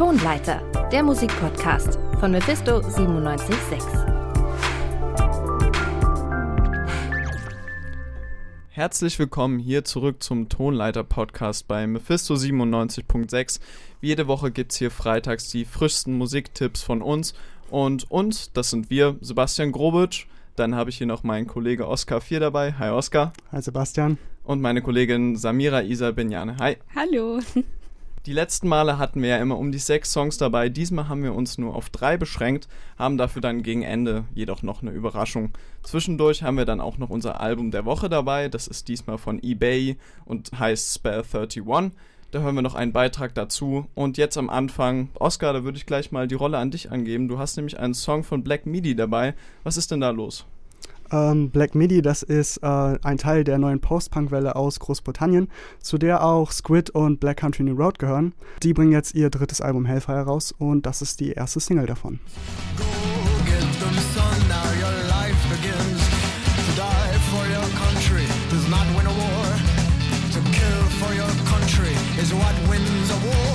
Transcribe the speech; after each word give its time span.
Tonleiter, 0.00 0.62
der 0.90 1.02
Musikpodcast 1.02 1.98
von 2.18 2.30
Mephisto 2.30 2.80
976. 2.80 3.78
Herzlich 8.70 9.18
willkommen 9.18 9.58
hier 9.58 9.84
zurück 9.84 10.22
zum 10.22 10.48
Tonleiter-Podcast 10.48 11.68
bei 11.68 11.86
Mephisto 11.86 12.32
97.6. 12.32 13.60
Wie 14.00 14.06
jede 14.06 14.26
Woche 14.26 14.50
gibt 14.50 14.72
es 14.72 14.78
hier 14.78 14.90
freitags 14.90 15.50
die 15.50 15.66
frischsten 15.66 16.16
Musiktipps 16.16 16.82
von 16.82 17.02
uns. 17.02 17.34
Und 17.68 18.10
uns, 18.10 18.54
das 18.54 18.70
sind 18.70 18.88
wir, 18.88 19.18
Sebastian 19.20 19.70
Grobitsch. 19.70 20.24
Dann 20.56 20.74
habe 20.74 20.88
ich 20.88 20.96
hier 20.96 21.08
noch 21.08 21.24
meinen 21.24 21.46
Kollege 21.46 21.86
Oskar 21.86 22.22
4 22.22 22.40
dabei. 22.40 22.72
Hi 22.78 22.88
Oskar. 22.88 23.34
Hi 23.52 23.60
Sebastian. 23.60 24.16
Und 24.44 24.62
meine 24.62 24.80
Kollegin 24.80 25.36
Samira 25.36 25.82
Isa 25.82 26.10
Benjane. 26.10 26.56
Hi. 26.58 26.78
Hallo. 26.96 27.40
Die 28.26 28.34
letzten 28.34 28.68
Male 28.68 28.98
hatten 28.98 29.22
wir 29.22 29.30
ja 29.30 29.36
immer 29.38 29.56
um 29.56 29.72
die 29.72 29.78
sechs 29.78 30.12
Songs 30.12 30.36
dabei. 30.36 30.68
Diesmal 30.68 31.08
haben 31.08 31.22
wir 31.22 31.34
uns 31.34 31.56
nur 31.56 31.74
auf 31.74 31.88
drei 31.88 32.18
beschränkt, 32.18 32.68
haben 32.98 33.16
dafür 33.16 33.40
dann 33.40 33.62
gegen 33.62 33.82
Ende 33.82 34.24
jedoch 34.34 34.62
noch 34.62 34.82
eine 34.82 34.90
Überraschung. 34.90 35.52
Zwischendurch 35.82 36.42
haben 36.42 36.58
wir 36.58 36.66
dann 36.66 36.82
auch 36.82 36.98
noch 36.98 37.08
unser 37.08 37.40
Album 37.40 37.70
der 37.70 37.86
Woche 37.86 38.10
dabei. 38.10 38.50
Das 38.50 38.68
ist 38.68 38.88
diesmal 38.88 39.16
von 39.16 39.42
eBay 39.42 39.96
und 40.26 40.50
heißt 40.58 40.92
Spell 40.94 41.22
31. 41.22 41.64
Da 42.30 42.40
hören 42.40 42.54
wir 42.56 42.62
noch 42.62 42.74
einen 42.74 42.92
Beitrag 42.92 43.34
dazu. 43.34 43.86
Und 43.94 44.18
jetzt 44.18 44.36
am 44.36 44.50
Anfang, 44.50 45.08
Oscar, 45.14 45.54
da 45.54 45.64
würde 45.64 45.78
ich 45.78 45.86
gleich 45.86 46.12
mal 46.12 46.28
die 46.28 46.34
Rolle 46.34 46.58
an 46.58 46.70
dich 46.70 46.90
angeben. 46.90 47.26
Du 47.26 47.38
hast 47.38 47.56
nämlich 47.56 47.78
einen 47.78 47.94
Song 47.94 48.22
von 48.22 48.44
Black 48.44 48.66
Midi 48.66 48.94
dabei. 48.94 49.34
Was 49.64 49.78
ist 49.78 49.92
denn 49.92 50.00
da 50.00 50.10
los? 50.10 50.44
Ähm, 51.12 51.50
Black 51.50 51.74
Midi, 51.74 52.02
das 52.02 52.22
ist 52.22 52.58
äh, 52.58 52.98
ein 53.02 53.18
Teil 53.18 53.44
der 53.44 53.58
neuen 53.58 53.80
Post-Punk-Welle 53.80 54.56
aus 54.56 54.78
Großbritannien, 54.78 55.48
zu 55.80 55.98
der 55.98 56.24
auch 56.24 56.52
Squid 56.52 56.90
und 56.90 57.20
Black 57.20 57.38
Country 57.38 57.64
New 57.64 57.74
Road 57.74 57.98
gehören. 57.98 58.32
Die 58.62 58.72
bringen 58.72 58.92
jetzt 58.92 59.14
ihr 59.14 59.30
drittes 59.30 59.60
Album 59.60 59.86
Hellfire 59.86 60.22
raus 60.22 60.54
und 60.56 60.86
das 60.86 61.02
ist 61.02 61.20
die 61.20 61.32
erste 61.32 61.60
Single 61.60 61.86
davon. 61.86 62.20
Go 62.76 62.84
get 63.44 63.60
them 63.80 63.96
son, 64.14 64.48
now 64.48 64.70
your 64.78 64.94
life 65.08 65.40
begins. 65.48 66.00
To 66.66 66.72
die 66.76 67.18
for 67.30 67.44
your 67.46 67.68
country 67.78 68.26
does 68.50 68.68
not 68.68 68.86
win 68.96 69.06
a 69.06 69.14
war. 69.14 69.46
To 70.32 70.40
kill 70.52 70.82
for 71.00 71.12
your 71.14 71.30
country 71.46 71.92
is 72.20 72.32
what 72.32 72.54
wins 72.68 73.10
a 73.10 73.18
war. 73.26 73.49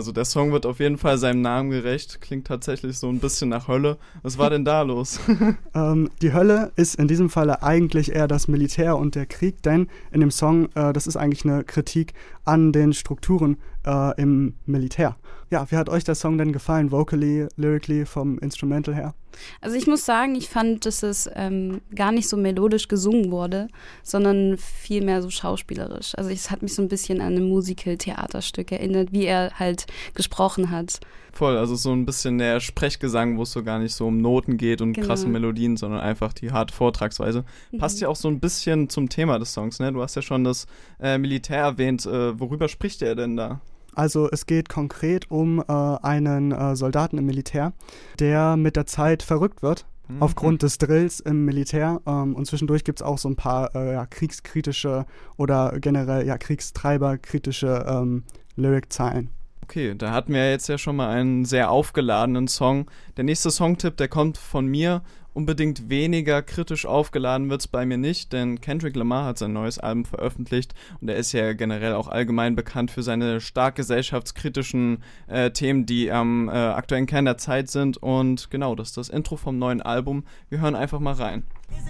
Also 0.00 0.12
der 0.12 0.24
Song 0.24 0.50
wird 0.50 0.64
auf 0.64 0.80
jeden 0.80 0.96
Fall 0.96 1.18
seinem 1.18 1.42
Namen 1.42 1.68
gerecht. 1.68 2.22
Klingt 2.22 2.46
tatsächlich 2.46 2.96
so 2.96 3.10
ein 3.10 3.18
bisschen 3.18 3.50
nach 3.50 3.68
Hölle. 3.68 3.98
Was 4.22 4.38
war 4.38 4.48
denn 4.48 4.64
da 4.64 4.80
los? 4.80 5.20
ähm, 5.74 6.08
die 6.22 6.32
Hölle 6.32 6.72
ist 6.76 6.94
in 6.94 7.06
diesem 7.06 7.28
Falle 7.28 7.62
eigentlich 7.62 8.10
eher 8.10 8.26
das 8.26 8.48
Militär 8.48 8.96
und 8.96 9.14
der 9.14 9.26
Krieg, 9.26 9.62
denn 9.62 9.88
in 10.10 10.20
dem 10.20 10.30
Song, 10.30 10.70
äh, 10.74 10.94
das 10.94 11.06
ist 11.06 11.18
eigentlich 11.18 11.44
eine 11.44 11.64
Kritik 11.64 12.14
an 12.46 12.72
den 12.72 12.94
Strukturen 12.94 13.58
äh, 13.86 14.20
im 14.20 14.54
Militär. 14.66 15.16
Ja, 15.50 15.68
wie 15.70 15.76
hat 15.76 15.88
euch 15.88 16.04
der 16.04 16.14
Song 16.14 16.38
denn 16.38 16.52
gefallen, 16.52 16.90
vocally, 16.90 17.48
lyrically, 17.56 18.06
vom 18.06 18.38
Instrumental 18.38 18.94
her? 18.94 19.14
Also 19.60 19.76
ich 19.76 19.86
muss 19.86 20.04
sagen, 20.04 20.34
ich 20.34 20.48
fand, 20.48 20.86
dass 20.86 21.02
es 21.02 21.28
ähm, 21.34 21.80
gar 21.94 22.12
nicht 22.12 22.28
so 22.28 22.36
melodisch 22.36 22.88
gesungen 22.88 23.30
wurde, 23.30 23.68
sondern 24.02 24.56
vielmehr 24.58 25.22
so 25.22 25.30
schauspielerisch. 25.30 26.14
Also 26.16 26.30
es 26.30 26.50
hat 26.50 26.62
mich 26.62 26.74
so 26.74 26.82
ein 26.82 26.88
bisschen 26.88 27.20
an 27.20 27.36
ein 27.36 27.48
Musical-Theaterstück 27.48 28.72
erinnert, 28.72 29.12
wie 29.12 29.24
er 29.24 29.52
halt 29.58 29.86
gesprochen 30.14 30.70
hat. 30.70 31.00
Voll, 31.32 31.56
also 31.56 31.76
so 31.76 31.92
ein 31.92 32.06
bisschen 32.06 32.38
der 32.38 32.60
Sprechgesang, 32.60 33.38
wo 33.38 33.42
es 33.42 33.52
so 33.52 33.62
gar 33.62 33.78
nicht 33.78 33.94
so 33.94 34.08
um 34.08 34.20
Noten 34.20 34.56
geht 34.56 34.80
und 34.80 34.94
genau. 34.94 35.06
krasse 35.06 35.28
Melodien, 35.28 35.76
sondern 35.76 36.00
einfach 36.00 36.32
die 36.32 36.50
harte 36.50 36.74
Vortragsweise. 36.74 37.44
Mhm. 37.70 37.78
Passt 37.78 38.00
ja 38.00 38.08
auch 38.08 38.16
so 38.16 38.28
ein 38.28 38.40
bisschen 38.40 38.88
zum 38.88 39.08
Thema 39.08 39.38
des 39.38 39.52
Songs, 39.52 39.78
ne? 39.78 39.92
Du 39.92 40.02
hast 40.02 40.16
ja 40.16 40.22
schon 40.22 40.42
das 40.42 40.66
äh, 41.00 41.18
Militär 41.18 41.58
erwähnt. 41.58 42.04
Äh, 42.04 42.38
worüber 42.38 42.68
spricht 42.68 43.02
er 43.02 43.14
denn 43.14 43.36
da? 43.36 43.60
Also 43.94 44.28
es 44.30 44.46
geht 44.46 44.68
konkret 44.68 45.30
um 45.30 45.60
äh, 45.60 45.72
einen 45.72 46.52
äh, 46.52 46.76
Soldaten 46.76 47.18
im 47.18 47.26
Militär, 47.26 47.72
der 48.18 48.56
mit 48.56 48.76
der 48.76 48.86
Zeit 48.86 49.22
verrückt 49.22 49.62
wird 49.62 49.86
mhm. 50.10 50.22
aufgrund 50.22 50.62
des 50.62 50.78
Drills 50.78 51.20
im 51.20 51.44
Militär. 51.44 52.00
Ähm, 52.06 52.34
und 52.34 52.46
zwischendurch 52.46 52.84
gibt 52.84 53.00
es 53.00 53.06
auch 53.06 53.18
so 53.18 53.28
ein 53.28 53.36
paar 53.36 53.74
äh, 53.74 53.92
ja, 53.92 54.06
kriegskritische 54.06 55.06
oder 55.36 55.78
generell 55.80 56.26
ja, 56.26 56.38
kriegstreiberkritische 56.38 57.84
ähm, 57.88 58.24
Lyric-Zeilen. 58.56 59.30
Okay, 59.62 59.94
da 59.96 60.10
hatten 60.10 60.32
wir 60.32 60.50
jetzt 60.50 60.68
ja 60.68 60.78
schon 60.78 60.96
mal 60.96 61.10
einen 61.10 61.44
sehr 61.44 61.70
aufgeladenen 61.70 62.48
Song. 62.48 62.90
Der 63.16 63.22
nächste 63.22 63.52
Songtipp, 63.52 63.96
der 63.96 64.08
kommt 64.08 64.36
von 64.36 64.66
mir 64.66 65.02
unbedingt 65.34 65.88
weniger 65.88 66.42
kritisch 66.42 66.86
aufgeladen 66.86 67.50
wird 67.50 67.60
es 67.60 67.68
bei 67.68 67.86
mir 67.86 67.98
nicht, 67.98 68.32
denn 68.32 68.60
Kendrick 68.60 68.96
Lamar 68.96 69.26
hat 69.26 69.38
sein 69.38 69.52
neues 69.52 69.78
Album 69.78 70.04
veröffentlicht 70.04 70.74
und 71.00 71.08
er 71.08 71.16
ist 71.16 71.32
ja 71.32 71.52
generell 71.52 71.94
auch 71.94 72.08
allgemein 72.08 72.56
bekannt 72.56 72.90
für 72.90 73.02
seine 73.02 73.40
stark 73.40 73.76
gesellschaftskritischen 73.76 75.02
äh, 75.26 75.50
Themen, 75.50 75.86
die 75.86 76.10
am 76.10 76.48
äh, 76.48 76.52
aktuellen 76.52 77.06
Kern 77.06 77.24
der 77.24 77.38
Zeit 77.38 77.70
sind. 77.70 77.96
Und 77.96 78.50
genau, 78.50 78.74
das 78.74 78.88
ist 78.88 78.96
das 78.96 79.08
Intro 79.08 79.36
vom 79.36 79.58
neuen 79.58 79.82
Album. 79.82 80.24
Wir 80.48 80.60
hören 80.60 80.74
einfach 80.74 81.00
mal 81.00 81.14
rein. 81.14 81.44
Is 81.70 81.86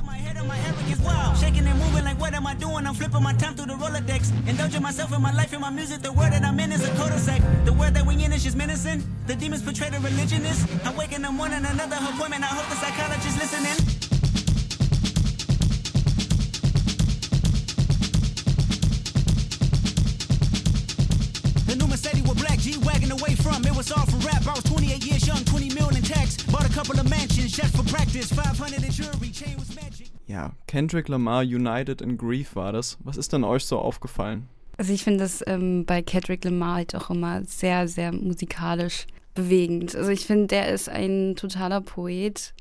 I 2.51 2.55
doing? 2.55 2.85
I'm 2.85 2.95
flipping 2.95 3.23
my 3.23 3.33
time 3.35 3.55
through 3.55 3.67
the 3.67 3.75
Rolodex. 3.75 4.33
Indulging 4.49 4.83
myself 4.83 5.15
in 5.15 5.23
my 5.23 5.33
life 5.33 5.53
and 5.53 5.61
my 5.61 5.71
music. 5.71 6.03
The 6.03 6.13
word 6.13 6.33
that 6.33 6.43
I'm 6.43 6.59
in 6.59 6.73
is 6.73 6.83
a 6.83 6.93
cul-de-sac. 6.97 7.41
The 7.65 7.73
word 7.73 7.95
that 7.95 8.05
we 8.05 8.15
in 8.25 8.33
is 8.33 8.43
just 8.43 8.57
menacing. 8.57 9.05
The 9.29 9.37
demons 9.37 9.63
portray 9.63 9.91
the 9.91 10.01
religionist. 10.01 10.67
I 10.85 10.93
wake 10.97 11.13
in 11.13 11.23
the 11.23 11.31
morning, 11.31 11.65
another 11.65 11.97
appointment. 12.11 12.43
I 12.43 12.51
hope 12.51 12.67
the 12.67 12.75
psychologist 12.83 13.39
listening. 13.39 13.79
The 21.69 21.77
new 21.77 21.87
Mercedes 21.87 22.27
were 22.27 22.35
black, 22.35 22.59
G-wagon 22.59 23.13
away 23.13 23.37
from, 23.37 23.65
it 23.65 23.77
was 23.77 23.93
all 23.93 24.07
for 24.07 24.19
rap. 24.27 24.45
I 24.45 24.55
was 24.55 24.65
28 24.65 25.07
years 25.07 25.25
young, 25.25 25.45
20 25.45 25.75
million 25.75 25.97
in 25.99 26.03
tax. 26.03 26.43
Bought 26.51 26.67
a 26.69 26.73
couple 26.73 26.99
of 26.99 27.09
mansions 27.09 27.53
just 27.53 27.77
for 27.77 27.85
practice. 27.85 28.33
500 28.33 28.83
in 28.83 28.91
jewelry, 28.91 29.31
chain 29.31 29.57
was 29.57 29.73
magic. 29.77 29.90
Ja, 30.31 30.53
Kendrick 30.69 31.09
Lamar 31.09 31.43
United 31.43 32.01
in 32.01 32.17
Grief 32.17 32.55
war 32.55 32.71
das. 32.71 32.99
Was 33.03 33.17
ist 33.17 33.33
denn 33.33 33.43
euch 33.43 33.65
so 33.65 33.81
aufgefallen? 33.81 34.47
Also 34.77 34.93
ich 34.93 35.03
finde 35.03 35.19
das 35.25 35.43
ähm, 35.45 35.85
bei 35.85 36.03
Kendrick 36.03 36.45
Lamar 36.45 36.77
halt 36.77 36.95
auch 36.95 37.11
immer 37.11 37.43
sehr, 37.45 37.89
sehr 37.89 38.13
musikalisch 38.13 39.09
bewegend. 39.35 39.97
Also 39.97 40.13
ich 40.13 40.27
finde, 40.27 40.47
der 40.47 40.69
ist 40.69 40.89
ein 40.89 41.35
totaler 41.35 41.81
Poet. 41.81 42.55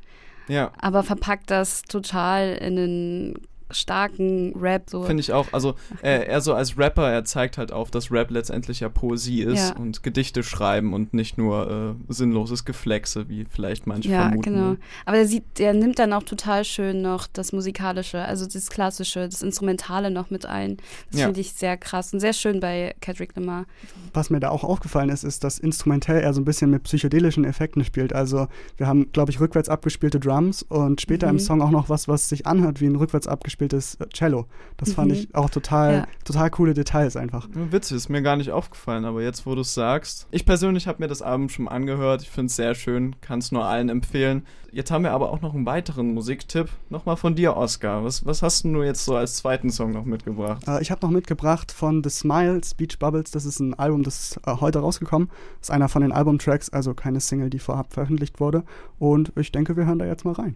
Ja. 0.47 0.71
Aber 0.79 1.03
verpackt 1.03 1.51
das 1.51 1.83
total 1.83 2.55
in 2.55 2.79
einen 2.79 3.33
starken 3.71 4.53
Rap. 4.59 4.89
So. 4.89 5.03
Finde 5.03 5.21
ich 5.21 5.33
auch. 5.33 5.47
Also 5.51 5.75
äh, 6.01 6.25
er 6.27 6.41
so 6.41 6.53
als 6.53 6.77
Rapper, 6.77 7.09
er 7.09 7.25
zeigt 7.25 7.57
halt 7.57 7.71
auf, 7.71 7.91
dass 7.91 8.11
Rap 8.11 8.31
letztendlich 8.31 8.79
ja 8.79 8.89
Poesie 8.89 9.41
ist 9.41 9.69
ja. 9.69 9.75
und 9.75 10.03
Gedichte 10.03 10.43
schreiben 10.43 10.93
und 10.93 11.13
nicht 11.13 11.37
nur 11.37 11.95
äh, 12.09 12.13
sinnloses 12.13 12.65
Geflexe, 12.65 13.29
wie 13.29 13.45
vielleicht 13.49 13.87
manche 13.87 14.09
ja, 14.09 14.29
vermuten. 14.29 14.55
Ja, 14.55 14.69
genau. 14.69 14.81
Aber 15.05 15.17
er 15.17 15.27
sieht, 15.27 15.43
der 15.57 15.73
nimmt 15.73 15.99
dann 15.99 16.13
auch 16.13 16.23
total 16.23 16.65
schön 16.65 17.01
noch 17.01 17.27
das 17.27 17.51
Musikalische, 17.51 18.21
also 18.21 18.45
das 18.45 18.69
Klassische, 18.69 19.27
das 19.27 19.41
Instrumentale 19.41 20.11
noch 20.11 20.29
mit 20.29 20.45
ein. 20.45 20.77
Das 21.11 21.21
ja. 21.21 21.25
finde 21.27 21.41
ich 21.41 21.53
sehr 21.53 21.77
krass 21.77 22.13
und 22.13 22.19
sehr 22.19 22.33
schön 22.33 22.59
bei 22.59 22.95
Kendrick 23.01 23.35
Lamar. 23.35 23.65
Was 24.13 24.29
mir 24.29 24.39
da 24.39 24.49
auch 24.49 24.63
aufgefallen 24.63 25.09
ist, 25.09 25.23
ist, 25.23 25.43
dass 25.43 25.59
instrumentell 25.59 26.21
er 26.21 26.33
so 26.33 26.41
ein 26.41 26.45
bisschen 26.45 26.71
mit 26.71 26.83
psychedelischen 26.83 27.45
Effekten 27.45 27.83
spielt. 27.83 28.13
Also 28.13 28.47
wir 28.77 28.87
haben, 28.87 29.11
glaube 29.11 29.31
ich, 29.31 29.39
rückwärts 29.39 29.69
abgespielte 29.69 30.19
Drums 30.19 30.63
und 30.63 31.01
später 31.01 31.27
mhm. 31.27 31.33
im 31.33 31.39
Song 31.39 31.61
auch 31.61 31.71
noch 31.71 31.89
was, 31.89 32.07
was 32.07 32.29
sich 32.29 32.47
anhört 32.47 32.81
wie 32.81 32.87
ein 32.87 32.95
rückwärts 32.95 33.27
abgespieltes 33.27 33.58
gespieltes 33.59 33.97
Cello. 34.13 34.45
Das 34.77 34.89
mhm. 34.89 34.93
fand 34.93 35.11
ich 35.11 35.35
auch 35.35 35.49
total, 35.49 35.93
ja. 35.93 36.07
total 36.23 36.49
coole 36.49 36.73
Details 36.73 37.15
einfach. 37.15 37.47
Witzig, 37.51 37.97
ist 37.97 38.09
mir 38.09 38.21
gar 38.21 38.37
nicht 38.37 38.51
aufgefallen, 38.51 39.05
aber 39.05 39.21
jetzt, 39.21 39.45
wo 39.45 39.55
du 39.55 39.61
es 39.61 39.73
sagst. 39.73 40.27
Ich 40.31 40.45
persönlich 40.45 40.87
habe 40.87 41.01
mir 41.01 41.07
das 41.07 41.21
Album 41.21 41.49
schon 41.49 41.67
angehört. 41.67 42.21
Ich 42.21 42.29
finde 42.29 42.47
es 42.47 42.55
sehr 42.55 42.75
schön, 42.75 43.15
kann 43.21 43.39
es 43.39 43.51
nur 43.51 43.65
allen 43.65 43.89
empfehlen. 43.89 44.45
Jetzt 44.71 44.91
haben 44.91 45.03
wir 45.03 45.11
aber 45.11 45.31
auch 45.31 45.41
noch 45.41 45.55
einen 45.55 45.65
weiteren 45.65 46.13
Musiktipp. 46.13 46.69
Nochmal 46.89 47.17
von 47.17 47.35
dir, 47.35 47.57
Oscar. 47.57 48.03
Was, 48.03 48.25
was 48.25 48.43
hast 48.43 48.63
du 48.63 48.83
jetzt 48.83 49.03
so 49.03 49.15
als 49.15 49.35
zweiten 49.37 49.71
Song 49.71 49.91
noch 49.91 50.05
mitgebracht? 50.05 50.63
Äh, 50.67 50.81
ich 50.81 50.91
habe 50.91 51.05
noch 51.05 51.11
mitgebracht 51.11 51.71
von 51.71 52.03
The 52.03 52.09
Smile, 52.09 52.61
Speech 52.63 52.99
Bubbles. 52.99 53.31
Das 53.31 53.45
ist 53.45 53.59
ein 53.59 53.73
Album, 53.73 54.03
das 54.03 54.19
ist 54.19 54.39
äh, 54.45 54.55
heute 54.59 54.79
rausgekommen. 54.79 55.29
Das 55.59 55.69
ist 55.69 55.71
einer 55.71 55.89
von 55.89 56.03
den 56.03 56.11
Albumtracks, 56.11 56.69
also 56.69 56.93
keine 56.93 57.19
Single, 57.19 57.49
die 57.49 57.59
vorab 57.59 57.93
veröffentlicht 57.93 58.39
wurde. 58.39 58.63
Und 58.99 59.33
ich 59.35 59.51
denke, 59.51 59.75
wir 59.75 59.85
hören 59.85 59.99
da 59.99 60.05
jetzt 60.05 60.23
mal 60.23 60.33
rein. 60.33 60.55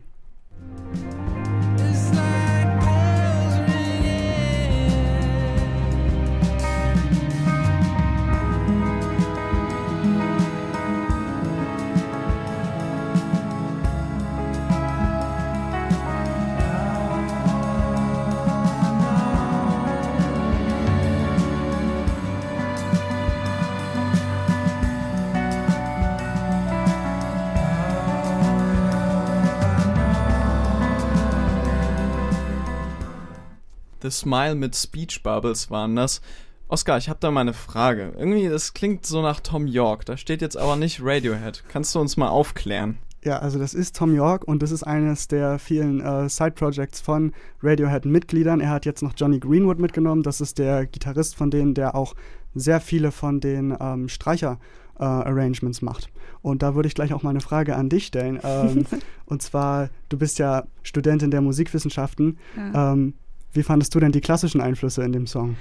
The 34.04 34.12
Smile 34.12 34.56
mit 34.56 34.76
Speech 34.76 35.24
Bubbles 35.24 35.72
waren 35.72 35.96
das. 35.96 36.20
Oscar, 36.68 36.98
ich 36.98 37.08
habe 37.08 37.20
da 37.22 37.32
mal 37.32 37.40
eine 37.40 37.54
Frage. 37.54 38.14
Irgendwie, 38.18 38.50
das 38.50 38.74
klingt 38.74 39.06
so 39.06 39.22
nach 39.22 39.40
Tom 39.40 39.66
York. 39.66 40.06
Da 40.06 40.18
steht 40.18 40.42
jetzt 40.42 40.58
aber 40.58 40.76
nicht 40.76 41.00
Radiohead. 41.02 41.64
Kannst 41.70 41.96
du 41.96 42.02
uns 42.02 42.18
mal 42.18 42.28
aufklären? 42.28 42.98
Ja, 43.24 43.40
also 43.40 43.60
das 43.60 43.74
ist 43.74 43.96
Tom 43.96 44.14
York 44.14 44.44
und 44.46 44.62
das 44.62 44.72
ist 44.72 44.84
eines 44.84 45.30
der 45.30 45.58
vielen 45.58 46.02
äh, 46.02 46.28
Side-Projects 46.28 47.00
von 47.00 47.32
Radiohead-Mitgliedern. 47.62 48.60
Er 48.60 48.72
hat 48.72 48.86
jetzt 48.86 49.02
noch 49.04 49.14
Johnny 49.16 49.40
Greenwood 49.40 49.80
mitgenommen. 49.80 50.22
Das 50.22 50.42
ist 50.42 50.58
der 50.58 50.86
Gitarrist 50.86 51.38
von 51.38 51.50
denen, 51.50 51.74
der 51.74 51.96
auch 51.96 52.14
sehr 52.54 52.82
viele 52.82 53.14
von 53.14 53.40
den 53.40 53.74
ähm, 53.80 54.10
Streicher-Arrangements 54.10 55.82
äh, 55.82 55.86
macht. 55.86 56.10
Und 56.42 56.62
da 56.62 56.76
würde 56.76 56.88
ich 56.88 56.96
gleich 56.96 57.14
auch 57.14 57.24
mal 57.24 57.30
eine 57.30 57.40
Frage 57.40 57.78
an 57.78 57.88
dich 57.88 58.08
stellen. 58.08 58.38
Ähm, 58.44 58.86
und 59.26 59.42
zwar, 59.42 59.90
du 60.10 60.18
bist 60.18 60.40
ja 60.40 60.66
Studentin 60.82 61.32
der 61.32 61.40
Musikwissenschaften. 61.40 62.38
Ja. 62.58 62.92
Ähm, 62.92 63.14
wie 63.54 63.64
fandest 63.64 63.94
du 63.96 64.00
denn 64.00 64.12
die 64.12 64.22
klassischen 64.22 64.62
Einflüsse 64.62 65.04
in 65.04 65.12
dem 65.12 65.28
Song? 65.28 65.56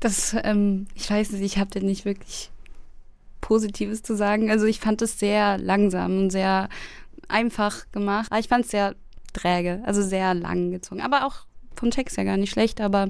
Das, 0.00 0.36
ähm, 0.42 0.86
ich 0.94 1.10
weiß 1.10 1.32
nicht, 1.32 1.42
ich 1.42 1.58
habe 1.58 1.70
den 1.70 1.86
nicht 1.86 2.04
wirklich 2.04 2.50
Positives 3.40 4.02
zu 4.02 4.16
sagen. 4.16 4.50
Also 4.50 4.66
ich 4.66 4.80
fand 4.80 5.02
es 5.02 5.18
sehr 5.18 5.58
langsam 5.58 6.18
und 6.18 6.30
sehr 6.30 6.68
einfach 7.28 7.90
gemacht. 7.92 8.30
Aber 8.30 8.40
ich 8.40 8.48
fand 8.48 8.64
es 8.64 8.70
sehr 8.70 8.94
träge, 9.32 9.82
also 9.84 10.02
sehr 10.02 10.34
lang 10.34 10.70
gezogen. 10.70 11.00
Aber 11.00 11.26
auch 11.26 11.46
vom 11.78 11.90
Text 11.90 12.16
ja 12.16 12.24
gar 12.24 12.36
nicht 12.36 12.50
schlecht, 12.50 12.80
aber. 12.80 13.08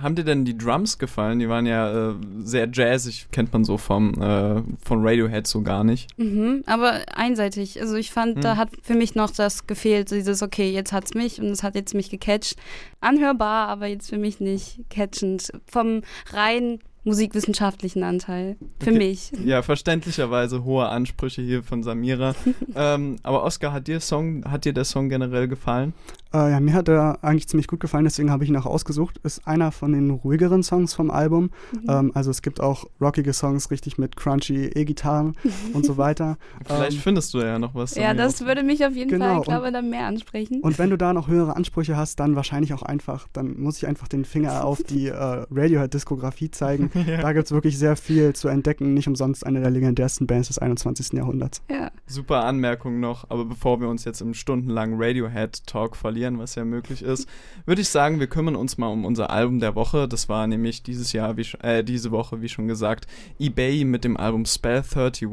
Haben 0.00 0.14
dir 0.14 0.24
denn 0.24 0.44
die 0.44 0.56
Drums 0.56 0.98
gefallen? 0.98 1.40
Die 1.40 1.48
waren 1.48 1.66
ja 1.66 2.10
äh, 2.10 2.14
sehr 2.42 2.68
jazzig, 2.72 3.26
kennt 3.32 3.52
man 3.52 3.64
so 3.64 3.76
vom, 3.76 4.14
äh, 4.20 4.62
von 4.84 5.06
Radiohead 5.06 5.46
so 5.46 5.62
gar 5.62 5.84
nicht. 5.84 6.16
Mhm, 6.18 6.62
aber 6.66 7.00
einseitig. 7.14 7.80
Also 7.80 7.96
ich 7.96 8.10
fand, 8.10 8.36
mhm. 8.36 8.40
da 8.40 8.56
hat 8.56 8.70
für 8.82 8.94
mich 8.94 9.14
noch 9.14 9.30
das 9.30 9.66
gefehlt, 9.66 10.10
dieses, 10.10 10.42
okay, 10.42 10.70
jetzt 10.70 10.92
hat's 10.92 11.14
mich 11.14 11.40
und 11.40 11.48
es 11.48 11.62
hat 11.62 11.74
jetzt 11.74 11.94
mich 11.94 12.10
gecatcht. 12.10 12.56
Anhörbar, 13.00 13.68
aber 13.68 13.86
jetzt 13.86 14.10
für 14.10 14.18
mich 14.18 14.40
nicht 14.40 14.84
catchend. 14.90 15.50
Vom 15.66 16.02
rein 16.32 16.78
musikwissenschaftlichen 17.04 18.02
Anteil. 18.02 18.56
Für 18.78 18.90
okay. 18.90 18.98
mich. 18.98 19.32
Ja, 19.44 19.62
verständlicherweise 19.62 20.64
hohe 20.64 20.88
Ansprüche 20.88 21.42
hier 21.42 21.62
von 21.62 21.82
Samira. 21.82 22.34
ähm, 22.74 23.16
aber 23.22 23.42
Oscar, 23.42 23.72
hat 23.72 23.86
dir, 23.86 24.00
Song, 24.00 24.44
hat 24.44 24.64
dir 24.64 24.72
der 24.72 24.84
Song 24.84 25.08
generell 25.08 25.48
gefallen? 25.48 25.94
Äh, 26.32 26.52
ja, 26.52 26.60
mir 26.60 26.74
hat 26.74 26.88
er 26.88 27.18
eigentlich 27.22 27.48
ziemlich 27.48 27.66
gut 27.66 27.80
gefallen, 27.80 28.04
deswegen 28.04 28.30
habe 28.30 28.44
ich 28.44 28.50
ihn 28.50 28.56
auch 28.56 28.66
ausgesucht. 28.66 29.18
Ist 29.22 29.46
einer 29.46 29.72
von 29.72 29.92
den 29.92 30.10
ruhigeren 30.10 30.62
Songs 30.62 30.94
vom 30.94 31.10
Album. 31.10 31.50
Mhm. 31.72 31.86
Ähm, 31.88 32.12
also 32.14 32.30
es 32.30 32.42
gibt 32.42 32.60
auch 32.60 32.84
rockige 33.00 33.32
Songs, 33.32 33.70
richtig 33.70 33.98
mit 33.98 34.16
crunchy 34.16 34.66
E-Gitarren 34.66 35.36
und 35.74 35.84
so 35.84 35.96
weiter. 35.96 36.38
Vielleicht 36.64 36.92
ähm, 36.92 37.02
findest 37.02 37.34
du 37.34 37.40
ja 37.40 37.58
noch 37.58 37.74
was. 37.74 37.96
Ja, 37.96 38.14
das 38.14 38.44
würde 38.44 38.62
mich 38.62 38.84
auf 38.84 38.94
jeden 38.94 39.10
genau. 39.10 39.26
Fall, 39.26 39.38
ich 39.38 39.44
glaube, 39.44 39.72
dann 39.72 39.90
mehr 39.90 40.06
ansprechen. 40.06 40.60
Und 40.60 40.78
wenn 40.78 40.90
du 40.90 40.96
da 40.96 41.12
noch 41.12 41.28
höhere 41.28 41.56
Ansprüche 41.56 41.96
hast, 41.96 42.20
dann 42.20 42.36
wahrscheinlich 42.36 42.74
auch 42.74 42.82
einfach, 42.82 43.26
dann 43.32 43.58
muss 43.60 43.78
ich 43.78 43.86
einfach 43.88 44.06
den 44.06 44.24
Finger 44.24 44.64
auf 44.64 44.82
die 44.82 45.08
äh, 45.08 45.44
Radiohead-Diskografie 45.50 46.50
zeigen. 46.50 46.90
ja. 47.06 47.22
Da 47.22 47.32
gibt 47.32 47.46
es 47.46 47.52
wirklich 47.52 47.76
sehr 47.76 47.96
viel 47.96 48.34
zu 48.34 48.48
entdecken. 48.48 48.94
Nicht 48.94 49.08
umsonst 49.08 49.44
eine 49.44 49.60
der 49.60 49.70
legendärsten 49.70 50.26
Bands 50.26 50.48
des 50.48 50.58
21. 50.58 51.12
Jahrhunderts. 51.14 51.62
Ja. 51.68 51.90
Super 52.06 52.44
Anmerkung 52.44 53.00
noch, 53.00 53.28
aber 53.30 53.44
bevor 53.44 53.80
wir 53.80 53.88
uns 53.88 54.04
jetzt 54.04 54.20
im 54.20 54.34
stundenlangen 54.34 55.00
Radiohead-Talk 55.00 55.96
verlieren, 55.96 56.19
verlieren, 56.20 56.38
was 56.38 56.54
ja 56.54 56.64
möglich 56.64 57.02
ist, 57.02 57.28
würde 57.64 57.80
ich 57.80 57.88
sagen, 57.88 58.20
wir 58.20 58.26
kümmern 58.26 58.56
uns 58.56 58.76
mal 58.76 58.88
um 58.88 59.04
unser 59.04 59.30
Album 59.30 59.58
der 59.58 59.74
Woche. 59.74 60.06
Das 60.06 60.28
war 60.28 60.46
nämlich 60.46 60.82
dieses 60.82 61.12
Jahr, 61.12 61.36
wie, 61.36 61.46
äh, 61.62 61.82
diese 61.82 62.10
Woche, 62.10 62.42
wie 62.42 62.48
schon 62.48 62.68
gesagt, 62.68 63.06
eBay 63.38 63.84
mit 63.84 64.04
dem 64.04 64.16
Album 64.16 64.44
Spell 64.44 64.82
31. 64.82 65.28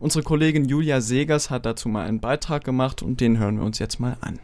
Unsere 0.00 0.24
Kollegin 0.24 0.64
Julia 0.64 1.00
Segers 1.00 1.50
hat 1.50 1.64
dazu 1.64 1.88
mal 1.88 2.06
einen 2.06 2.20
Beitrag 2.20 2.64
gemacht 2.64 3.02
und 3.02 3.20
den 3.20 3.38
hören 3.38 3.58
wir 3.58 3.64
uns 3.64 3.78
jetzt 3.78 4.00
mal 4.00 4.16
an. 4.20 4.40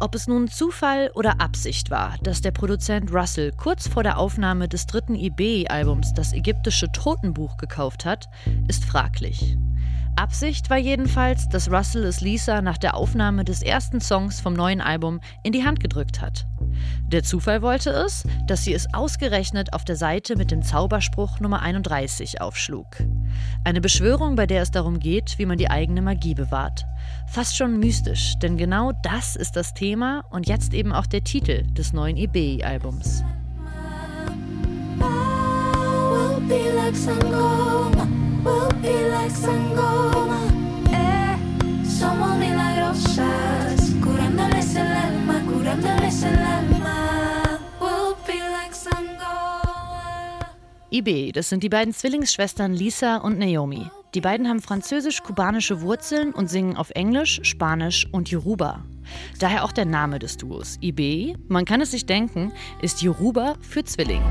Ob 0.00 0.14
es 0.16 0.26
nun 0.26 0.48
Zufall 0.48 1.10
oder 1.14 1.40
Absicht 1.40 1.90
war, 1.90 2.16
dass 2.22 2.40
der 2.40 2.50
Produzent 2.50 3.12
Russell 3.12 3.52
kurz 3.56 3.86
vor 3.86 4.02
der 4.02 4.18
Aufnahme 4.18 4.68
des 4.68 4.86
dritten 4.86 5.14
eBay-Albums 5.14 6.12
das 6.14 6.32
ägyptische 6.32 6.90
Totenbuch 6.92 7.56
gekauft 7.56 8.04
hat, 8.04 8.28
ist 8.68 8.84
fraglich. 8.84 9.56
Absicht 10.22 10.70
war 10.70 10.78
jedenfalls, 10.78 11.48
dass 11.48 11.68
Russell 11.68 12.04
es 12.04 12.20
Lisa 12.20 12.62
nach 12.62 12.78
der 12.78 12.94
Aufnahme 12.94 13.44
des 13.44 13.60
ersten 13.60 14.00
Songs 14.00 14.40
vom 14.40 14.54
neuen 14.54 14.80
Album 14.80 15.18
in 15.42 15.50
die 15.50 15.64
Hand 15.64 15.80
gedrückt 15.80 16.20
hat. 16.20 16.46
Der 17.08 17.24
Zufall 17.24 17.60
wollte 17.60 17.90
es, 17.90 18.22
dass 18.46 18.62
sie 18.62 18.72
es 18.72 18.86
ausgerechnet 18.94 19.72
auf 19.72 19.84
der 19.84 19.96
Seite 19.96 20.36
mit 20.36 20.52
dem 20.52 20.62
Zauberspruch 20.62 21.40
Nummer 21.40 21.60
31 21.62 22.40
aufschlug. 22.40 22.86
Eine 23.64 23.80
Beschwörung, 23.80 24.36
bei 24.36 24.46
der 24.46 24.62
es 24.62 24.70
darum 24.70 25.00
geht, 25.00 25.40
wie 25.40 25.46
man 25.46 25.58
die 25.58 25.70
eigene 25.70 26.02
Magie 26.02 26.34
bewahrt. 26.34 26.84
Fast 27.26 27.56
schon 27.56 27.80
mystisch, 27.80 28.34
denn 28.40 28.56
genau 28.56 28.92
das 29.02 29.34
ist 29.34 29.56
das 29.56 29.74
Thema 29.74 30.22
und 30.30 30.46
jetzt 30.46 30.72
eben 30.72 30.92
auch 30.92 31.06
der 31.06 31.24
Titel 31.24 31.64
des 31.72 31.92
neuen 31.92 32.16
EB-Albums. 32.16 33.24
Will 38.44 38.68
be 38.82 39.08
like 39.08 39.30
sangoma. 39.30 40.52
Eh, 50.94 51.32
das 51.32 51.48
sind 51.48 51.62
die 51.62 51.68
beiden 51.68 51.94
Zwillingsschwestern 51.94 52.74
Lisa 52.74 53.16
und 53.16 53.38
Naomi. 53.38 53.86
Die 54.14 54.20
beiden 54.20 54.46
haben 54.46 54.60
französisch-kubanische 54.60 55.80
Wurzeln 55.80 56.32
und 56.32 56.50
singen 56.50 56.76
auf 56.76 56.90
Englisch, 56.90 57.40
Spanisch 57.44 58.06
und 58.12 58.30
Yoruba. 58.30 58.84
Daher 59.38 59.64
auch 59.64 59.72
der 59.72 59.86
Name 59.86 60.18
des 60.18 60.36
Duos. 60.36 60.78
IB, 60.82 61.34
man 61.48 61.64
kann 61.64 61.80
es 61.80 61.92
sich 61.92 62.04
denken, 62.04 62.52
ist 62.82 63.00
Yoruba 63.02 63.54
für 63.62 63.84
Zwilling. 63.84 64.22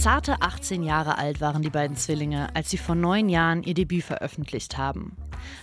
Zarte 0.00 0.40
18 0.40 0.82
Jahre 0.82 1.18
alt 1.18 1.42
waren 1.42 1.60
die 1.60 1.68
beiden 1.68 1.94
Zwillinge, 1.94 2.48
als 2.56 2.70
sie 2.70 2.78
vor 2.78 2.94
neun 2.94 3.28
Jahren 3.28 3.62
ihr 3.62 3.74
Debüt 3.74 4.02
veröffentlicht 4.02 4.78
haben. 4.78 5.14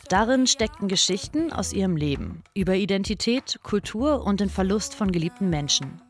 Darin 0.09 0.45
steckten 0.45 0.87
Geschichten 0.87 1.51
aus 1.51 1.73
ihrem 1.73 1.97
Leben 1.97 2.43
über 2.53 2.75
Identität, 2.75 3.59
Kultur 3.63 4.23
und 4.23 4.39
den 4.39 4.51
Verlust 4.51 4.93
von 4.93 5.11
geliebten 5.11 5.49
Menschen. 5.49 6.03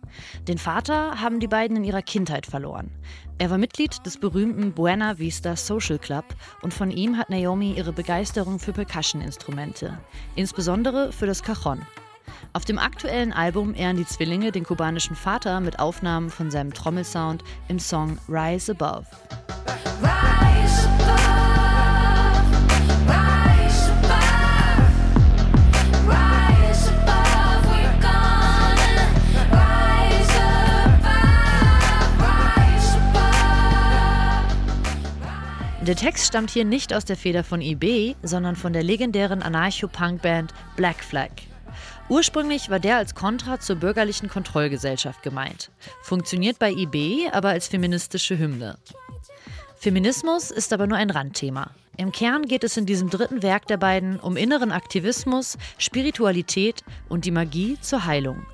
Den 0.46 0.58
Vater 0.58 1.22
haben 1.22 1.40
die 1.40 1.48
beiden 1.48 1.78
in 1.78 1.86
ihrer 1.86 2.02
Kindheit 2.02 2.46
verloren. 2.46 2.92
Er 3.38 3.50
war 3.50 3.58
Mitglied 3.58 4.06
des 4.06 4.18
berühmten 4.20 4.74
Buena 4.74 5.20
Vista 5.20 5.56
Social 5.56 5.98
Club 5.98 6.26
und 6.62 6.74
von 6.74 6.92
ihm 6.92 7.18
hat 7.18 7.30
Naomi 7.30 7.76
ihre 7.78 7.94
Begeisterung 7.94 8.60
für 8.60 8.74
Percussion-Instrumente, 8.74 10.00
insbesondere 10.36 11.14
für 11.14 11.28
das 11.28 11.44
Cajon. 11.44 11.80
Auf 12.54 12.66
dem 12.66 12.80
aktuellen 12.80 13.34
Album 13.34 13.76
ehren 13.76 13.98
die 13.98 14.06
Zwillinge 14.06 14.52
den 14.52 14.64
kubanischen 14.64 15.16
Vater 15.16 15.60
mit 15.60 15.80
Aufnahmen 15.80 16.30
von 16.30 16.50
seinem 16.50 16.74
Trommelsound 16.74 17.44
im 17.68 17.80
Song 17.80 18.18
Rise 18.28 18.72
Above. 18.72 19.06
Rise 20.02 20.90
above. 21.00 21.48
Der 35.88 35.96
Text 35.96 36.26
stammt 36.26 36.52
hier 36.52 36.66
nicht 36.66 36.94
aus 36.94 37.06
der 37.06 37.16
Feder 37.16 37.46
von 37.46 37.62
EB, 37.62 38.16
sondern 38.22 38.58
von 38.58 38.74
der 38.74 38.84
legendären 38.84 39.42
Anarcho-Punk-Band 39.42 40.54
Black 40.76 41.02
Flag. 41.02 41.30
Ursprünglich 42.10 42.70
war 42.70 42.80
der 42.80 42.98
als 42.98 43.16
Kontra 43.16 43.60
zur 43.60 43.76
bürgerlichen 43.76 44.30
Kontrollgesellschaft 44.30 45.24
gemeint, 45.24 45.72
funktioniert 46.02 46.58
bei 46.58 46.72
IB 46.72 47.30
aber 47.32 47.50
als 47.50 47.68
feministische 47.68 48.38
Hymne. 48.38 48.78
Feminismus 49.76 50.50
ist 50.50 50.72
aber 50.72 50.88
nur 50.88 50.98
ein 50.98 51.10
Randthema. 51.10 51.72
Im 51.98 52.12
Kern 52.12 52.44
geht 52.44 52.64
es 52.64 52.78
in 52.78 52.86
diesem 52.86 53.10
dritten 53.10 53.44
Werk 53.44 53.68
der 53.68 53.78
beiden 53.78 54.20
um 54.20 54.38
inneren 54.38 54.72
Aktivismus, 54.72 55.58
Spiritualität 55.78 56.84
und 57.10 57.26
die 57.26 57.32
Magie 57.32 57.78
zur 57.82 58.06
Heilung. 58.06 58.46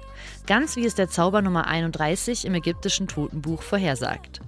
Ganz 0.47 0.75
wie 0.75 0.85
es 0.85 0.95
der 0.95 1.09
Zauber 1.09 1.41
Nummer 1.41 1.67
31 1.67 2.45
im 2.45 2.55
ägyptischen 2.55 3.07
Totenbuch 3.07 3.61
vorhersagt. 3.61 4.41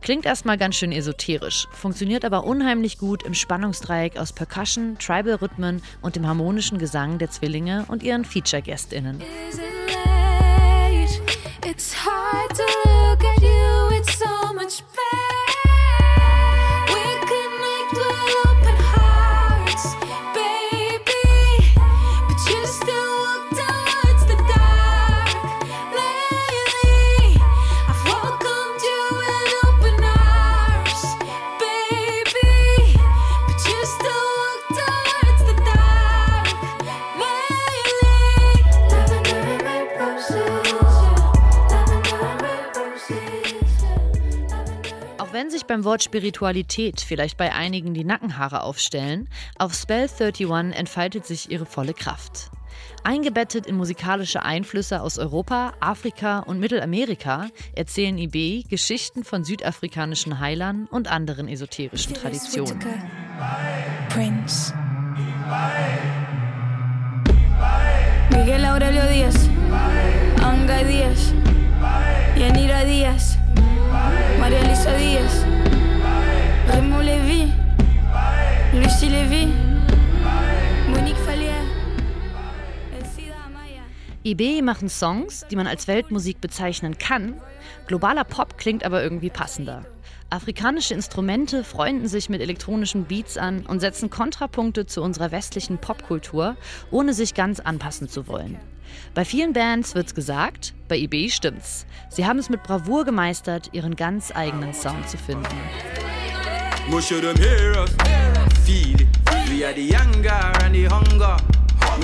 Klingt 0.00 0.24
erstmal 0.24 0.56
ganz 0.56 0.76
schön 0.76 0.92
esoterisch, 0.92 1.66
funktioniert 1.72 2.24
aber 2.24 2.44
unheimlich 2.44 2.98
gut 2.98 3.24
im 3.24 3.34
Spannungsdreieck 3.34 4.16
aus 4.18 4.32
Percussion, 4.32 4.96
Tribal-Rhythmen 4.98 5.82
und 6.00 6.16
dem 6.16 6.26
harmonischen 6.26 6.78
Gesang 6.78 7.18
der 7.18 7.30
Zwillinge 7.30 7.84
und 7.88 8.02
ihren 8.02 8.24
Feature-GästInnen. 8.24 9.22
It's 11.68 11.92
hard 11.92 12.56
to 12.56 12.85
wenn 45.36 45.50
sich 45.50 45.66
beim 45.66 45.84
Wort 45.84 46.02
Spiritualität 46.02 47.02
vielleicht 47.02 47.36
bei 47.36 47.52
einigen 47.52 47.92
die 47.92 48.04
Nackenhaare 48.04 48.62
aufstellen, 48.62 49.28
auf 49.58 49.74
Spell 49.74 50.08
31 50.08 50.74
entfaltet 50.74 51.26
sich 51.26 51.50
ihre 51.50 51.66
volle 51.66 51.92
Kraft. 51.92 52.50
Eingebettet 53.04 53.66
in 53.66 53.76
musikalische 53.76 54.42
Einflüsse 54.42 55.02
aus 55.02 55.18
Europa, 55.18 55.74
Afrika 55.78 56.38
und 56.38 56.58
Mittelamerika 56.58 57.50
erzählen 57.74 58.16
IB 58.16 58.62
Geschichten 58.70 59.24
von 59.24 59.44
südafrikanischen 59.44 60.40
Heilern 60.40 60.86
und 60.90 61.06
anderen 61.12 61.48
esoterischen 61.48 62.14
Traditionen. 62.14 62.82
Prince. 64.08 64.72
Miguel 68.30 68.64
Aurelio 68.64 69.02
Díaz, 69.02 69.50
Anga 70.42 70.82
Díaz, 70.82 71.34
Yanira 72.38 72.84
Díaz, 72.86 73.36
María 74.38 74.58
Elisa 74.60 74.90
Díaz, 74.96 75.44
Raymond 76.68 77.04
Levy, 77.04 77.52
Lucie 78.74 79.08
Levy. 79.08 79.66
IB 84.26 84.60
machen 84.60 84.88
Songs, 84.88 85.46
die 85.52 85.54
man 85.54 85.68
als 85.68 85.86
Weltmusik 85.86 86.40
bezeichnen 86.40 86.98
kann. 86.98 87.40
Globaler 87.86 88.24
Pop 88.24 88.58
klingt 88.58 88.82
aber 88.82 89.00
irgendwie 89.00 89.30
passender. 89.30 89.86
Afrikanische 90.30 90.94
Instrumente 90.94 91.62
freunden 91.62 92.08
sich 92.08 92.28
mit 92.28 92.40
elektronischen 92.40 93.04
Beats 93.04 93.38
an 93.38 93.64
und 93.66 93.78
setzen 93.78 94.10
Kontrapunkte 94.10 94.84
zu 94.84 95.00
unserer 95.00 95.30
westlichen 95.30 95.78
Popkultur, 95.78 96.56
ohne 96.90 97.14
sich 97.14 97.34
ganz 97.34 97.60
anpassen 97.60 98.08
zu 98.08 98.26
wollen. 98.26 98.58
Bei 99.14 99.24
vielen 99.24 99.52
Bands 99.52 99.94
wird's 99.94 100.14
gesagt, 100.14 100.74
bei 100.88 100.96
IB 100.96 101.28
stimmt's. 101.30 101.86
Sie 102.10 102.26
haben 102.26 102.38
es 102.38 102.48
mit 102.48 102.62
Bravour 102.62 103.04
gemeistert, 103.04 103.70
ihren 103.72 103.96
ganz 103.96 104.32
eigenen 104.34 104.72
Sound 104.74 105.08
zu 105.08 105.18
finden. 105.18 105.46
Me 106.88 107.02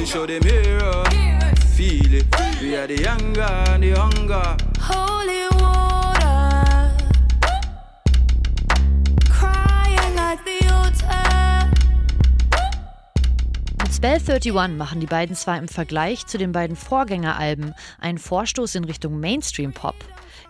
show 0.06 0.26
them 0.26 0.42
hero 0.42 1.04
feel 1.82 2.14
it. 2.14 2.24
We 2.60 2.72
31 14.24 14.76
machen 14.76 15.00
die 15.00 15.06
beiden 15.06 15.34
zwar 15.34 15.58
im 15.58 15.66
Vergleich 15.66 16.26
zu 16.26 16.38
den 16.38 16.52
beiden 16.52 16.76
Vorgängeralben 16.76 17.74
einen 17.98 18.18
Vorstoß 18.18 18.76
in 18.76 18.84
Richtung 18.84 19.18
Mainstream-Pop. 19.18 19.96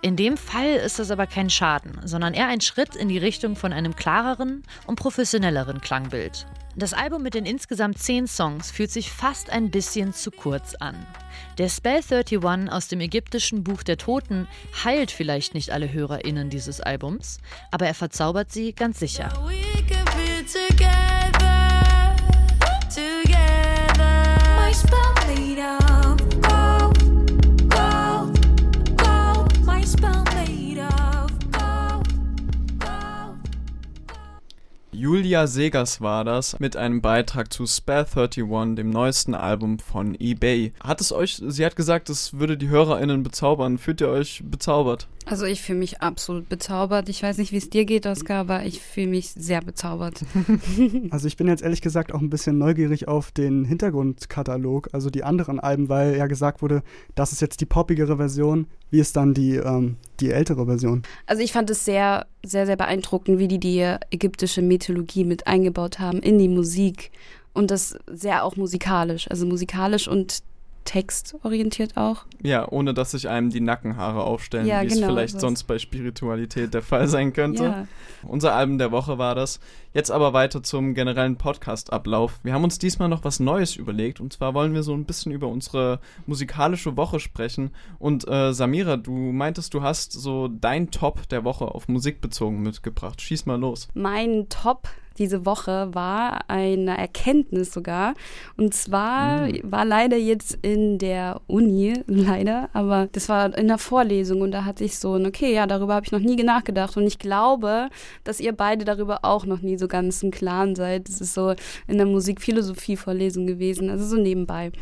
In 0.03 0.15
dem 0.15 0.37
Fall 0.37 0.75
ist 0.75 0.99
das 0.99 1.11
aber 1.11 1.27
kein 1.27 1.49
Schaden, 1.49 1.99
sondern 2.05 2.35
eher 2.35 2.49
ein 2.49 2.61
Schritt 2.61 2.95
in 2.95 3.09
die 3.09 3.17
Richtung 3.17 3.57
von 3.57 3.73
einem 3.73 3.97
klareren 3.97 4.63
und 4.87 4.97
professionelleren 4.97 5.81
Klangbild. 5.81 6.47
Das 6.77 6.93
Album 6.93 7.23
mit 7.23 7.33
den 7.33 7.47
insgesamt 7.47 7.99
zehn 7.99 8.27
Songs 8.27 8.71
fühlt 8.71 8.91
sich 8.91 9.11
fast 9.11 9.49
ein 9.49 9.71
bisschen 9.71 10.13
zu 10.13 10.31
kurz 10.31 10.75
an. 10.75 11.07
Der 11.57 11.71
Spell 11.71 12.03
31 12.07 12.71
aus 12.71 12.89
dem 12.89 13.01
ägyptischen 13.01 13.65
Buch 13.65 13.83
der 13.83 13.97
Toten 13.97 14.49
heilt 14.85 15.11
vielleicht 15.11 15.55
nicht 15.55 15.71
alle 15.71 15.91
HörerInnen 15.91 16.51
dieses 16.51 16.83
Albums, 16.83 17.39
aber 17.71 17.87
er 17.87 17.95
verzaubert 17.95 18.53
sie 18.53 18.75
ganz 18.75 19.01
sicher. 19.01 19.31
Segers 35.47 36.01
war 36.01 36.25
das 36.25 36.59
mit 36.59 36.77
einem 36.77 37.01
Beitrag 37.01 37.53
zu 37.53 37.67
Spare 37.67 38.07
31, 38.07 38.77
dem 38.77 38.91
neuesten 38.91 39.35
Album 39.35 39.79
von 39.79 40.15
eBay. 40.19 40.73
Hat 40.83 41.01
es 41.01 41.13
euch, 41.13 41.43
sie 41.47 41.65
hat 41.65 41.77
gesagt, 41.77 42.11
es 42.11 42.39
würde 42.39 42.57
die 42.57 42.69
HörerInnen 42.69 43.23
bezaubern. 43.23 43.79
Fühlt 43.79 44.01
ihr 44.01 44.09
euch 44.09 44.43
bezaubert? 44.45 45.09
Also 45.25 45.45
ich 45.45 45.63
fühle 45.63 45.79
mich 45.79 46.01
absolut 46.01 46.49
bezaubert. 46.49 47.09
Ich 47.09 47.23
weiß 47.23 47.39
nicht, 47.39 47.53
wie 47.53 47.57
es 47.57 47.71
dir 47.71 47.85
geht, 47.85 48.07
Oskar, 48.07 48.41
aber 48.41 48.65
ich 48.65 48.81
fühle 48.81 49.07
mich 49.07 49.31
sehr 49.31 49.61
bezaubert. 49.61 50.25
also 51.11 51.29
ich 51.29 51.37
bin 51.37 51.49
jetzt 51.49 51.63
ehrlich 51.63 51.81
gesagt 51.81 52.13
auch 52.13 52.21
ein 52.21 52.31
bisschen 52.31 52.59
neugierig 52.59 53.09
auf 53.09 53.31
den 53.31 53.65
Hintergrundkatalog, 53.65 54.89
also 54.93 55.11
die 55.11 55.25
anderen 55.25 55.61
Alben, 55.61 55.89
weil 55.89 56.17
ja 56.17 56.27
gesagt 56.27 56.63
wurde, 56.63 56.83
das 57.15 57.33
ist 57.33 57.41
jetzt 57.41 57.61
die 57.61 57.67
poppigere 57.67 58.17
Version. 58.17 58.67
Wie 58.93 59.01
ist 59.01 59.17
dann 59.17 59.33
die, 59.33 59.57
ähm, 59.57 59.97
die 60.21 60.31
ältere 60.31 60.67
Version? 60.67 61.03
Also 61.27 61.43
ich 61.43 61.51
fand 61.51 61.71
es 61.71 61.87
sehr, 61.87 62.27
sehr, 62.45 62.67
sehr 62.67 62.77
beeindruckend, 62.77 63.39
wie 63.39 63.49
die 63.49 63.59
die 63.59 63.81
ägyptische 64.11 64.61
Mythologie 64.61 65.25
mit 65.25 65.47
eingebaut 65.47 65.99
haben 65.99 66.19
in 66.19 66.39
die 66.39 66.49
Musik 66.49 67.11
und 67.55 67.71
das 67.71 67.97
sehr 68.07 68.45
auch 68.45 68.57
musikalisch, 68.57 69.31
also 69.31 69.47
musikalisch 69.47 70.09
und 70.09 70.43
textorientiert 70.85 71.97
auch. 71.97 72.25
Ja, 72.43 72.69
ohne 72.69 72.95
dass 72.95 73.13
sich 73.13 73.29
einem 73.29 73.51
die 73.51 73.61
Nackenhaare 73.61 74.23
aufstellen, 74.25 74.67
ja, 74.67 74.83
wie 74.83 74.89
genau, 74.89 75.01
es 75.01 75.07
vielleicht 75.07 75.41
sonst 75.41 75.65
bei 75.65 75.79
Spiritualität 75.79 76.75
der 76.75 76.83
Fall 76.83 77.09
sein 77.09 77.33
könnte. 77.33 77.65
Ja. 77.65 77.87
Unser 78.23 78.55
Album 78.55 78.79
der 78.79 78.93
Woche 78.93 79.19
war 79.19 79.35
das. 79.35 79.61
Jetzt 79.95 80.11
aber 80.11 80.33
weiter 80.33 80.63
zum 80.63 80.95
generellen 80.95 81.37
Podcast-Ablauf. 81.37 82.41
Wir 82.43 82.55
haben 82.55 82.65
uns 82.65 82.79
diesmal 82.79 83.09
noch 83.09 83.25
was 83.25 83.41
Neues 83.41 83.77
überlegt 83.77 84.21
und 84.21 84.33
zwar 84.33 84.55
wollen 84.55 84.73
wir 84.73 84.83
so 84.83 84.95
ein 84.95 85.05
bisschen 85.05 85.33
über 85.33 85.49
unsere 85.49 86.01
musikalische 86.27 86.97
Woche 86.97 87.21
sprechen. 87.21 87.73
Und 87.99 88.27
äh, 88.27 88.55
Samira, 88.55 88.97
du 88.97 89.13
meintest, 89.13 89.75
du 89.75 89.83
hast 89.83 90.13
so 90.13 90.49
dein 90.49 90.91
Top 90.91 91.29
der 91.29 91.45
Woche 91.45 91.67
auf 91.67 91.89
Musik 91.89 92.21
bezogen 92.21 92.63
mitgebracht. 92.63 93.21
Schieß 93.21 93.47
mal 93.47 93.61
los. 93.61 93.89
Mein 93.95 94.49
Top 94.49 94.89
diese 95.19 95.47
Woche 95.47 95.89
war 95.93 96.49
eine 96.49 96.97
Erkenntnis 96.97 97.73
sogar. 97.73 98.15
Und 98.57 98.75
zwar 98.75 99.47
mhm. 99.47 99.61
war 99.65 99.85
leider 99.85 100.17
jetzt 100.17 100.59
in 100.63 100.99
der 100.99 101.41
Uni, 101.47 102.03
leider, 102.07 102.71
aber 102.73 103.09
das 103.13 103.29
war 103.29 103.57
in 103.57 103.69
der 103.69 103.79
Vorlesung 103.79 104.41
und 104.41 104.53
da 104.53 104.65
hatte 104.65 104.85
ich 104.85 104.99
so, 104.99 105.15
okay, 105.15 105.55
ja, 105.55 105.67
darüber 105.67 105.95
habe 105.95 106.07
ich 106.07 106.13
noch 106.13 106.21
nie 106.21 106.37
nachgedacht. 106.43 106.97
Und 106.97 107.07
ich 107.07 107.19
glaube, 107.19 107.89
dass 108.25 108.41
ihr 108.41 108.53
beide 108.53 108.85
darüber 108.85 109.21
auch 109.23 109.47
noch 109.47 109.61
nie 109.61 109.79
so 109.79 109.89
ganz 109.89 110.23
im 110.23 110.31
Klaren 110.31 110.75
seid. 110.75 111.09
Das 111.09 111.21
ist 111.21 111.35
so 111.35 111.55
in 111.87 111.99
der 111.99 112.07
Musikphilosophie-Vorlesung 112.07 113.47
gewesen, 113.47 113.91
also 113.91 114.05
so 114.05 114.17
nebenbei. 114.17 114.73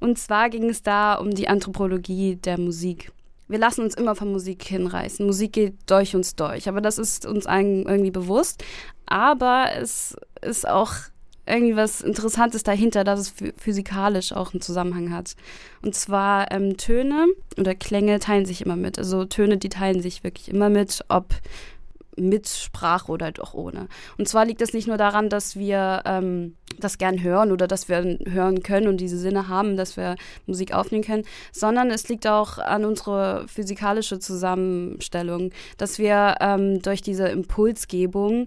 Und 0.00 0.18
zwar 0.18 0.50
ging 0.50 0.68
es 0.68 0.82
da 0.82 1.14
um 1.14 1.30
die 1.30 1.48
Anthropologie 1.48 2.36
der 2.36 2.58
Musik 2.58 3.12
wir 3.46 3.58
lassen 3.58 3.82
uns 3.82 3.94
immer 3.94 4.14
von 4.14 4.32
Musik 4.32 4.62
hinreißen. 4.64 5.24
Musik 5.24 5.52
geht 5.52 5.74
durch 5.86 6.16
uns 6.16 6.34
durch. 6.34 6.68
Aber 6.68 6.80
das 6.80 6.98
ist 6.98 7.26
uns 7.26 7.44
irgendwie 7.46 8.10
bewusst. 8.10 8.64
Aber 9.06 9.68
es 9.78 10.16
ist 10.42 10.68
auch 10.68 10.92
irgendwie 11.46 11.76
was 11.76 12.00
Interessantes 12.00 12.62
dahinter, 12.62 13.04
dass 13.04 13.20
es 13.20 13.34
physikalisch 13.56 14.32
auch 14.32 14.52
einen 14.52 14.62
Zusammenhang 14.62 15.12
hat. 15.12 15.36
Und 15.82 15.94
zwar 15.94 16.50
ähm, 16.52 16.76
Töne 16.76 17.26
oder 17.58 17.74
Klänge 17.74 18.18
teilen 18.18 18.46
sich 18.46 18.62
immer 18.64 18.76
mit. 18.76 18.98
Also 18.98 19.24
Töne, 19.24 19.58
die 19.58 19.68
teilen 19.68 20.00
sich 20.00 20.24
wirklich 20.24 20.48
immer 20.48 20.70
mit, 20.70 21.04
ob 21.08 21.34
mit 22.16 22.48
Sprache 22.48 23.10
oder 23.10 23.26
halt 23.26 23.40
auch 23.40 23.54
ohne. 23.54 23.88
Und 24.18 24.28
zwar 24.28 24.44
liegt 24.44 24.62
es 24.62 24.72
nicht 24.72 24.86
nur 24.86 24.96
daran, 24.96 25.28
dass 25.28 25.56
wir 25.56 26.02
ähm, 26.04 26.54
das 26.78 26.98
gern 26.98 27.22
hören 27.22 27.52
oder 27.52 27.66
dass 27.66 27.88
wir 27.88 28.18
hören 28.26 28.62
können 28.62 28.88
und 28.88 28.98
diese 28.98 29.18
Sinne 29.18 29.48
haben, 29.48 29.76
dass 29.76 29.96
wir 29.96 30.16
Musik 30.46 30.72
aufnehmen 30.72 31.04
können, 31.04 31.24
sondern 31.52 31.90
es 31.90 32.08
liegt 32.08 32.26
auch 32.26 32.58
an 32.58 32.84
unserer 32.84 33.46
physikalische 33.48 34.18
Zusammenstellung, 34.18 35.50
dass 35.76 35.98
wir 35.98 36.36
ähm, 36.40 36.80
durch 36.82 37.02
diese 37.02 37.28
Impulsgebung 37.28 38.46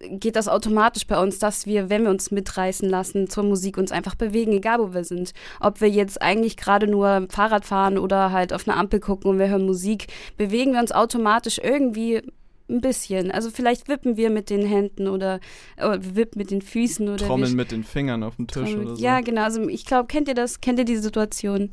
geht 0.00 0.36
das 0.36 0.48
automatisch 0.48 1.06
bei 1.06 1.20
uns, 1.20 1.38
dass 1.38 1.66
wir, 1.66 1.90
wenn 1.90 2.04
wir 2.04 2.10
uns 2.10 2.30
mitreißen 2.30 2.88
lassen 2.88 3.28
zur 3.28 3.44
Musik, 3.44 3.78
uns 3.78 3.92
einfach 3.92 4.14
bewegen, 4.14 4.52
egal 4.52 4.78
wo 4.78 4.94
wir 4.94 5.04
sind. 5.04 5.32
Ob 5.60 5.80
wir 5.80 5.88
jetzt 5.88 6.20
eigentlich 6.20 6.56
gerade 6.56 6.86
nur 6.86 7.26
Fahrrad 7.30 7.64
fahren 7.64 7.98
oder 7.98 8.32
halt 8.32 8.52
auf 8.52 8.68
eine 8.68 8.76
Ampel 8.76 9.00
gucken 9.00 9.30
und 9.30 9.38
wir 9.38 9.48
hören 9.48 9.66
Musik, 9.66 10.08
bewegen 10.36 10.72
wir 10.72 10.80
uns 10.80 10.92
automatisch 10.92 11.58
irgendwie 11.62 12.22
ein 12.68 12.80
bisschen. 12.80 13.30
Also 13.30 13.50
vielleicht 13.50 13.88
wippen 13.88 14.16
wir 14.16 14.30
mit 14.30 14.50
den 14.50 14.66
Händen 14.66 15.08
oder, 15.08 15.40
oder 15.78 15.98
wippen 16.16 16.38
mit 16.38 16.50
den 16.50 16.62
Füßen 16.62 17.08
oder 17.08 17.24
Trommeln 17.24 17.54
mit 17.54 17.70
den 17.70 17.84
Fingern 17.84 18.22
auf 18.22 18.36
dem 18.36 18.48
Tisch 18.48 18.74
oder 18.74 18.96
so. 18.96 19.02
Ja, 19.02 19.20
genau. 19.20 19.42
Also 19.42 19.68
ich 19.68 19.84
glaube, 19.84 20.08
kennt 20.08 20.28
ihr 20.28 20.34
das? 20.34 20.60
Kennt 20.60 20.78
ihr 20.78 20.84
diese 20.84 21.02
Situation? 21.02 21.70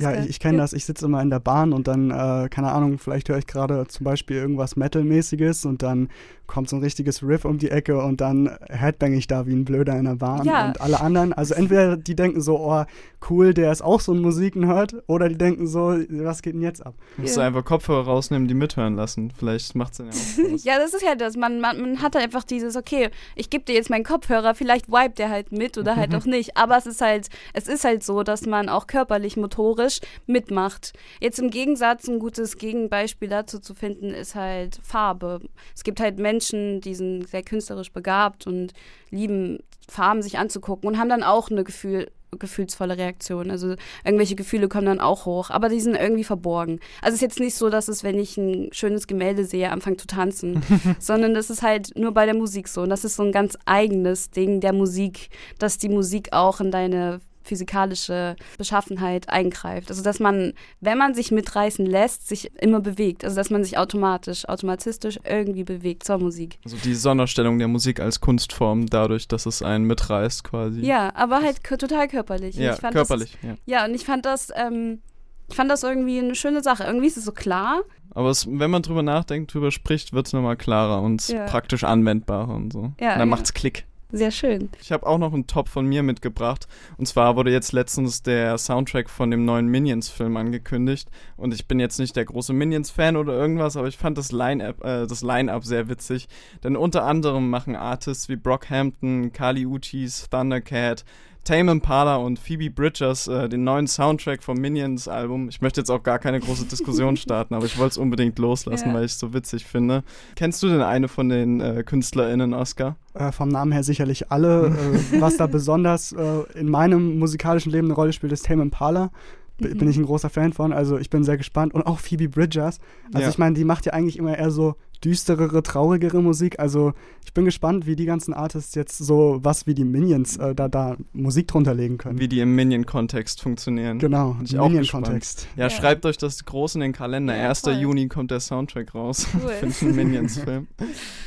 Ja, 0.00 0.14
ich, 0.14 0.30
ich 0.30 0.40
kenne 0.40 0.58
das. 0.58 0.72
Ich 0.72 0.84
sitze 0.84 1.06
immer 1.06 1.22
in 1.22 1.30
der 1.30 1.40
Bahn 1.40 1.72
und 1.72 1.88
dann, 1.88 2.10
äh, 2.10 2.48
keine 2.48 2.72
Ahnung, 2.72 2.98
vielleicht 2.98 3.28
höre 3.28 3.38
ich 3.38 3.46
gerade 3.46 3.86
zum 3.88 4.04
Beispiel 4.04 4.36
irgendwas 4.36 4.76
Metal-mäßiges 4.76 5.64
und 5.64 5.82
dann 5.82 6.08
kommt 6.46 6.68
so 6.68 6.76
ein 6.76 6.82
richtiges 6.82 7.22
Riff 7.22 7.44
um 7.44 7.58
die 7.58 7.70
Ecke 7.70 8.02
und 8.02 8.20
dann 8.20 8.50
headbang 8.68 9.14
ich 9.14 9.26
da 9.26 9.46
wie 9.46 9.54
ein 9.54 9.64
Blöder 9.64 9.96
in 9.96 10.04
der 10.04 10.16
Bahn. 10.16 10.44
Ja. 10.44 10.68
Und 10.68 10.80
alle 10.80 11.00
anderen, 11.00 11.32
also 11.32 11.54
entweder 11.54 11.96
die 11.96 12.14
denken 12.14 12.40
so, 12.40 12.58
oh, 12.58 12.84
cool, 13.30 13.54
der 13.54 13.72
ist 13.72 13.82
auch 13.82 14.00
so 14.00 14.12
ein 14.12 14.20
Musiken-Hört, 14.20 14.94
oder 15.06 15.28
die 15.28 15.38
denken 15.38 15.66
so, 15.66 15.96
was 16.10 16.42
geht 16.42 16.54
denn 16.54 16.60
jetzt 16.60 16.84
ab? 16.84 16.94
Musst 17.16 17.36
yeah. 17.36 17.44
du 17.44 17.48
einfach 17.48 17.64
Kopfhörer 17.64 18.04
rausnehmen, 18.04 18.46
die 18.48 18.54
mithören 18.54 18.96
lassen. 18.96 19.32
Vielleicht 19.36 19.74
macht 19.74 19.92
es 19.92 19.98
dann 19.98 20.06
ja 20.08 20.12
auch 20.12 20.58
Ja, 20.64 20.78
das 20.78 20.92
ist 20.92 21.02
ja 21.02 21.14
das. 21.14 21.36
Man, 21.36 21.60
man, 21.60 21.80
man 21.80 22.02
hat 22.02 22.14
halt 22.14 22.24
einfach 22.24 22.44
dieses, 22.44 22.76
okay, 22.76 23.10
ich 23.34 23.48
gebe 23.48 23.64
dir 23.64 23.74
jetzt 23.74 23.88
meinen 23.88 24.04
Kopfhörer, 24.04 24.54
vielleicht 24.54 24.88
vibet 24.88 25.18
der 25.18 25.30
halt 25.30 25.52
mit 25.52 25.78
oder 25.78 25.96
halt 25.96 26.14
auch 26.14 26.26
nicht. 26.26 26.56
Aber 26.56 26.76
es 26.76 26.86
ist 26.86 27.00
halt, 27.00 27.28
es 27.54 27.68
ist 27.68 27.84
halt 27.84 28.04
so, 28.04 28.22
dass 28.22 28.46
man 28.46 28.68
auch 28.68 28.86
körperlich, 28.86 29.36
motorisch 29.36 29.83
künstlerisch 29.84 30.00
mitmacht. 30.26 30.92
Jetzt 31.20 31.38
im 31.38 31.50
Gegensatz, 31.50 32.08
ein 32.08 32.18
gutes 32.18 32.56
Gegenbeispiel 32.56 33.28
dazu 33.28 33.58
zu 33.58 33.74
finden, 33.74 34.10
ist 34.10 34.34
halt 34.34 34.78
Farbe. 34.82 35.40
Es 35.74 35.84
gibt 35.84 36.00
halt 36.00 36.18
Menschen, 36.18 36.80
die 36.80 36.94
sind 36.94 37.28
sehr 37.28 37.42
künstlerisch 37.42 37.92
begabt 37.92 38.46
und 38.46 38.72
lieben 39.10 39.58
Farben 39.88 40.22
sich 40.22 40.38
anzugucken 40.38 40.88
und 40.88 40.98
haben 40.98 41.08
dann 41.10 41.22
auch 41.22 41.50
eine 41.50 41.64
Gefühl, 41.64 42.10
gefühlsvolle 42.36 42.96
Reaktion. 42.96 43.50
Also 43.50 43.76
irgendwelche 44.04 44.34
Gefühle 44.34 44.68
kommen 44.68 44.86
dann 44.86 45.00
auch 45.00 45.24
hoch, 45.26 45.50
aber 45.50 45.68
die 45.68 45.80
sind 45.80 45.94
irgendwie 45.94 46.24
verborgen. 46.24 46.80
Also 47.00 47.10
es 47.10 47.14
ist 47.16 47.20
jetzt 47.20 47.40
nicht 47.40 47.54
so, 47.54 47.70
dass 47.70 47.86
es, 47.88 48.02
wenn 48.02 48.18
ich 48.18 48.36
ein 48.36 48.72
schönes 48.72 49.06
Gemälde 49.06 49.44
sehe, 49.44 49.70
anfange 49.70 49.98
zu 49.98 50.06
tanzen, 50.06 50.62
sondern 50.98 51.34
das 51.34 51.50
ist 51.50 51.62
halt 51.62 51.96
nur 51.96 52.12
bei 52.12 52.24
der 52.24 52.34
Musik 52.34 52.66
so. 52.66 52.82
Und 52.82 52.88
das 52.88 53.04
ist 53.04 53.16
so 53.16 53.22
ein 53.22 53.30
ganz 53.30 53.56
eigenes 53.66 54.30
Ding 54.30 54.60
der 54.60 54.72
Musik, 54.72 55.28
dass 55.58 55.78
die 55.78 55.88
Musik 55.88 56.32
auch 56.32 56.60
in 56.60 56.70
deine 56.72 57.20
physikalische 57.44 58.36
Beschaffenheit 58.58 59.28
eingreift. 59.28 59.90
Also 59.90 60.02
dass 60.02 60.18
man, 60.18 60.54
wenn 60.80 60.98
man 60.98 61.14
sich 61.14 61.30
mitreißen 61.30 61.86
lässt, 61.86 62.26
sich 62.26 62.50
immer 62.60 62.80
bewegt. 62.80 63.24
Also 63.24 63.36
dass 63.36 63.50
man 63.50 63.62
sich 63.62 63.78
automatisch, 63.78 64.48
automatistisch 64.48 65.18
irgendwie 65.28 65.64
bewegt 65.64 66.04
zur 66.04 66.18
Musik. 66.18 66.58
Also 66.64 66.76
die 66.82 66.94
Sonderstellung 66.94 67.58
der 67.58 67.68
Musik 67.68 68.00
als 68.00 68.20
Kunstform 68.20 68.86
dadurch, 68.86 69.28
dass 69.28 69.46
es 69.46 69.62
einen 69.62 69.84
mitreißt 69.84 70.44
quasi. 70.44 70.80
Ja, 70.80 71.14
aber 71.14 71.42
halt 71.42 71.62
total 71.62 72.08
körperlich. 72.08 72.56
Ja, 72.56 72.76
körperlich. 72.76 73.36
Das, 73.42 73.50
ja. 73.50 73.56
ja, 73.66 73.84
und 73.84 73.94
ich 73.94 74.04
fand 74.04 74.24
das, 74.24 74.50
ähm, 74.56 75.00
ich 75.48 75.56
fand 75.56 75.70
das 75.70 75.82
irgendwie 75.82 76.18
eine 76.18 76.34
schöne 76.34 76.62
Sache. 76.62 76.84
Irgendwie 76.84 77.06
ist 77.06 77.16
es 77.16 77.24
so 77.24 77.32
klar. 77.32 77.82
Aber 78.14 78.30
es, 78.30 78.46
wenn 78.48 78.70
man 78.70 78.82
drüber 78.82 79.02
nachdenkt, 79.02 79.52
drüber 79.52 79.70
spricht, 79.70 80.12
wird 80.12 80.26
es 80.26 80.32
nochmal 80.32 80.56
klarer 80.56 81.02
und 81.02 81.28
ja. 81.28 81.44
praktisch 81.46 81.84
anwendbarer 81.84 82.54
und 82.54 82.72
so. 82.72 82.92
Ja, 83.00 83.12
und 83.12 83.18
dann 83.18 83.18
ja. 83.20 83.26
macht's 83.26 83.52
Klick. 83.52 83.86
Sehr 84.14 84.30
schön. 84.30 84.68
Ich 84.80 84.92
habe 84.92 85.08
auch 85.08 85.18
noch 85.18 85.34
einen 85.34 85.48
Top 85.48 85.68
von 85.68 85.86
mir 85.86 86.04
mitgebracht. 86.04 86.68
Und 86.98 87.06
zwar 87.06 87.34
wurde 87.34 87.50
jetzt 87.50 87.72
letztens 87.72 88.22
der 88.22 88.56
Soundtrack 88.58 89.10
von 89.10 89.28
dem 89.28 89.44
neuen 89.44 89.66
Minions-Film 89.66 90.36
angekündigt. 90.36 91.10
Und 91.36 91.52
ich 91.52 91.66
bin 91.66 91.80
jetzt 91.80 91.98
nicht 91.98 92.14
der 92.14 92.24
große 92.24 92.52
Minions-Fan 92.52 93.16
oder 93.16 93.32
irgendwas, 93.32 93.76
aber 93.76 93.88
ich 93.88 93.98
fand 93.98 94.16
das 94.16 94.30
Line-Up 94.30 94.84
äh, 94.84 95.06
Line 95.22 95.60
sehr 95.62 95.88
witzig. 95.88 96.28
Denn 96.62 96.76
unter 96.76 97.02
anderem 97.02 97.50
machen 97.50 97.74
Artists 97.74 98.28
wie 98.28 98.36
Brockhampton, 98.36 99.32
Kali 99.32 99.66
Uchis, 99.66 100.28
Thundercat, 100.30 101.04
Tame 101.44 101.72
Impala 101.72 102.16
und 102.16 102.38
Phoebe 102.38 102.70
Bridgers 102.70 103.28
äh, 103.28 103.48
den 103.48 103.64
neuen 103.64 103.86
Soundtrack 103.86 104.42
vom 104.42 104.56
Minions 104.56 105.08
Album. 105.08 105.48
Ich 105.50 105.60
möchte 105.60 105.80
jetzt 105.80 105.90
auch 105.90 106.02
gar 106.02 106.18
keine 106.18 106.40
große 106.40 106.64
Diskussion 106.64 107.16
starten, 107.18 107.54
aber 107.54 107.66
ich 107.66 107.76
wollte 107.78 107.92
es 107.92 107.98
unbedingt 107.98 108.38
loslassen, 108.38 108.88
ja. 108.88 108.94
weil 108.94 109.04
ich 109.04 109.12
es 109.12 109.18
so 109.18 109.34
witzig 109.34 109.66
finde. 109.66 110.04
Kennst 110.36 110.62
du 110.62 110.68
denn 110.68 110.80
eine 110.80 111.08
von 111.08 111.28
den 111.28 111.60
äh, 111.60 111.82
KünstlerInnen, 111.84 112.54
Oscar? 112.54 112.96
Äh, 113.12 113.30
vom 113.30 113.50
Namen 113.50 113.72
her 113.72 113.84
sicherlich 113.84 114.30
alle. 114.30 114.54
Äh, 114.74 115.20
was 115.20 115.36
da 115.36 115.46
besonders 115.46 116.12
äh, 116.12 116.58
in 116.58 116.68
meinem 116.68 117.18
musikalischen 117.18 117.70
Leben 117.70 117.86
eine 117.86 117.94
Rolle 117.94 118.12
spielt, 118.12 118.32
ist 118.32 118.46
Tame 118.46 118.62
Impala 118.62 119.10
mhm. 119.58 119.78
bin 119.78 119.88
ich 119.88 119.96
ein 119.96 120.04
großer 120.04 120.30
Fan 120.30 120.52
von. 120.52 120.72
Also 120.72 120.98
ich 120.98 121.10
bin 121.10 121.24
sehr 121.24 121.36
gespannt. 121.36 121.74
Und 121.74 121.86
auch 121.86 121.98
Phoebe 121.98 122.28
Bridgers. 122.28 122.78
Also 123.12 123.24
ja. 123.24 123.28
ich 123.28 123.38
meine, 123.38 123.54
die 123.54 123.64
macht 123.64 123.86
ja 123.86 123.92
eigentlich 123.92 124.18
immer 124.18 124.36
eher 124.36 124.50
so 124.50 124.76
düsterere, 125.04 125.62
traurigere 125.62 126.22
Musik. 126.22 126.58
Also 126.58 126.94
ich 127.24 127.32
bin 127.34 127.44
gespannt, 127.44 127.86
wie 127.86 127.96
die 127.96 128.06
ganzen 128.06 128.32
Artists 128.32 128.74
jetzt 128.74 128.98
so 128.98 129.38
was 129.42 129.66
wie 129.66 129.74
die 129.74 129.84
Minions 129.84 130.36
äh, 130.36 130.54
da, 130.54 130.68
da 130.68 130.96
Musik 131.12 131.48
drunter 131.48 131.74
legen 131.74 131.98
können. 131.98 132.18
Wie 132.18 132.28
die 132.28 132.40
im 132.40 132.54
Minion-Kontext 132.54 133.40
funktionieren. 133.40 133.98
Genau, 133.98 134.36
im 134.40 134.44
Minion-Kontext. 134.44 135.48
Ja, 135.56 135.64
ja, 135.64 135.70
schreibt 135.70 136.06
euch 136.06 136.16
das 136.16 136.44
groß 136.44 136.76
in 136.76 136.80
den 136.80 136.92
Kalender. 136.92 137.36
Ja, 137.36 137.50
1. 137.50 137.60
Voll. 137.60 137.74
Juni 137.74 138.08
kommt 138.08 138.30
der 138.30 138.40
Soundtrack 138.40 138.94
raus 138.94 139.26
cool. 139.34 139.50
für 139.70 139.86
den 139.86 139.96
Minions-Film. 139.96 140.68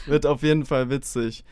Wird 0.06 0.26
auf 0.26 0.44
jeden 0.44 0.66
Fall 0.66 0.90
witzig. 0.90 1.44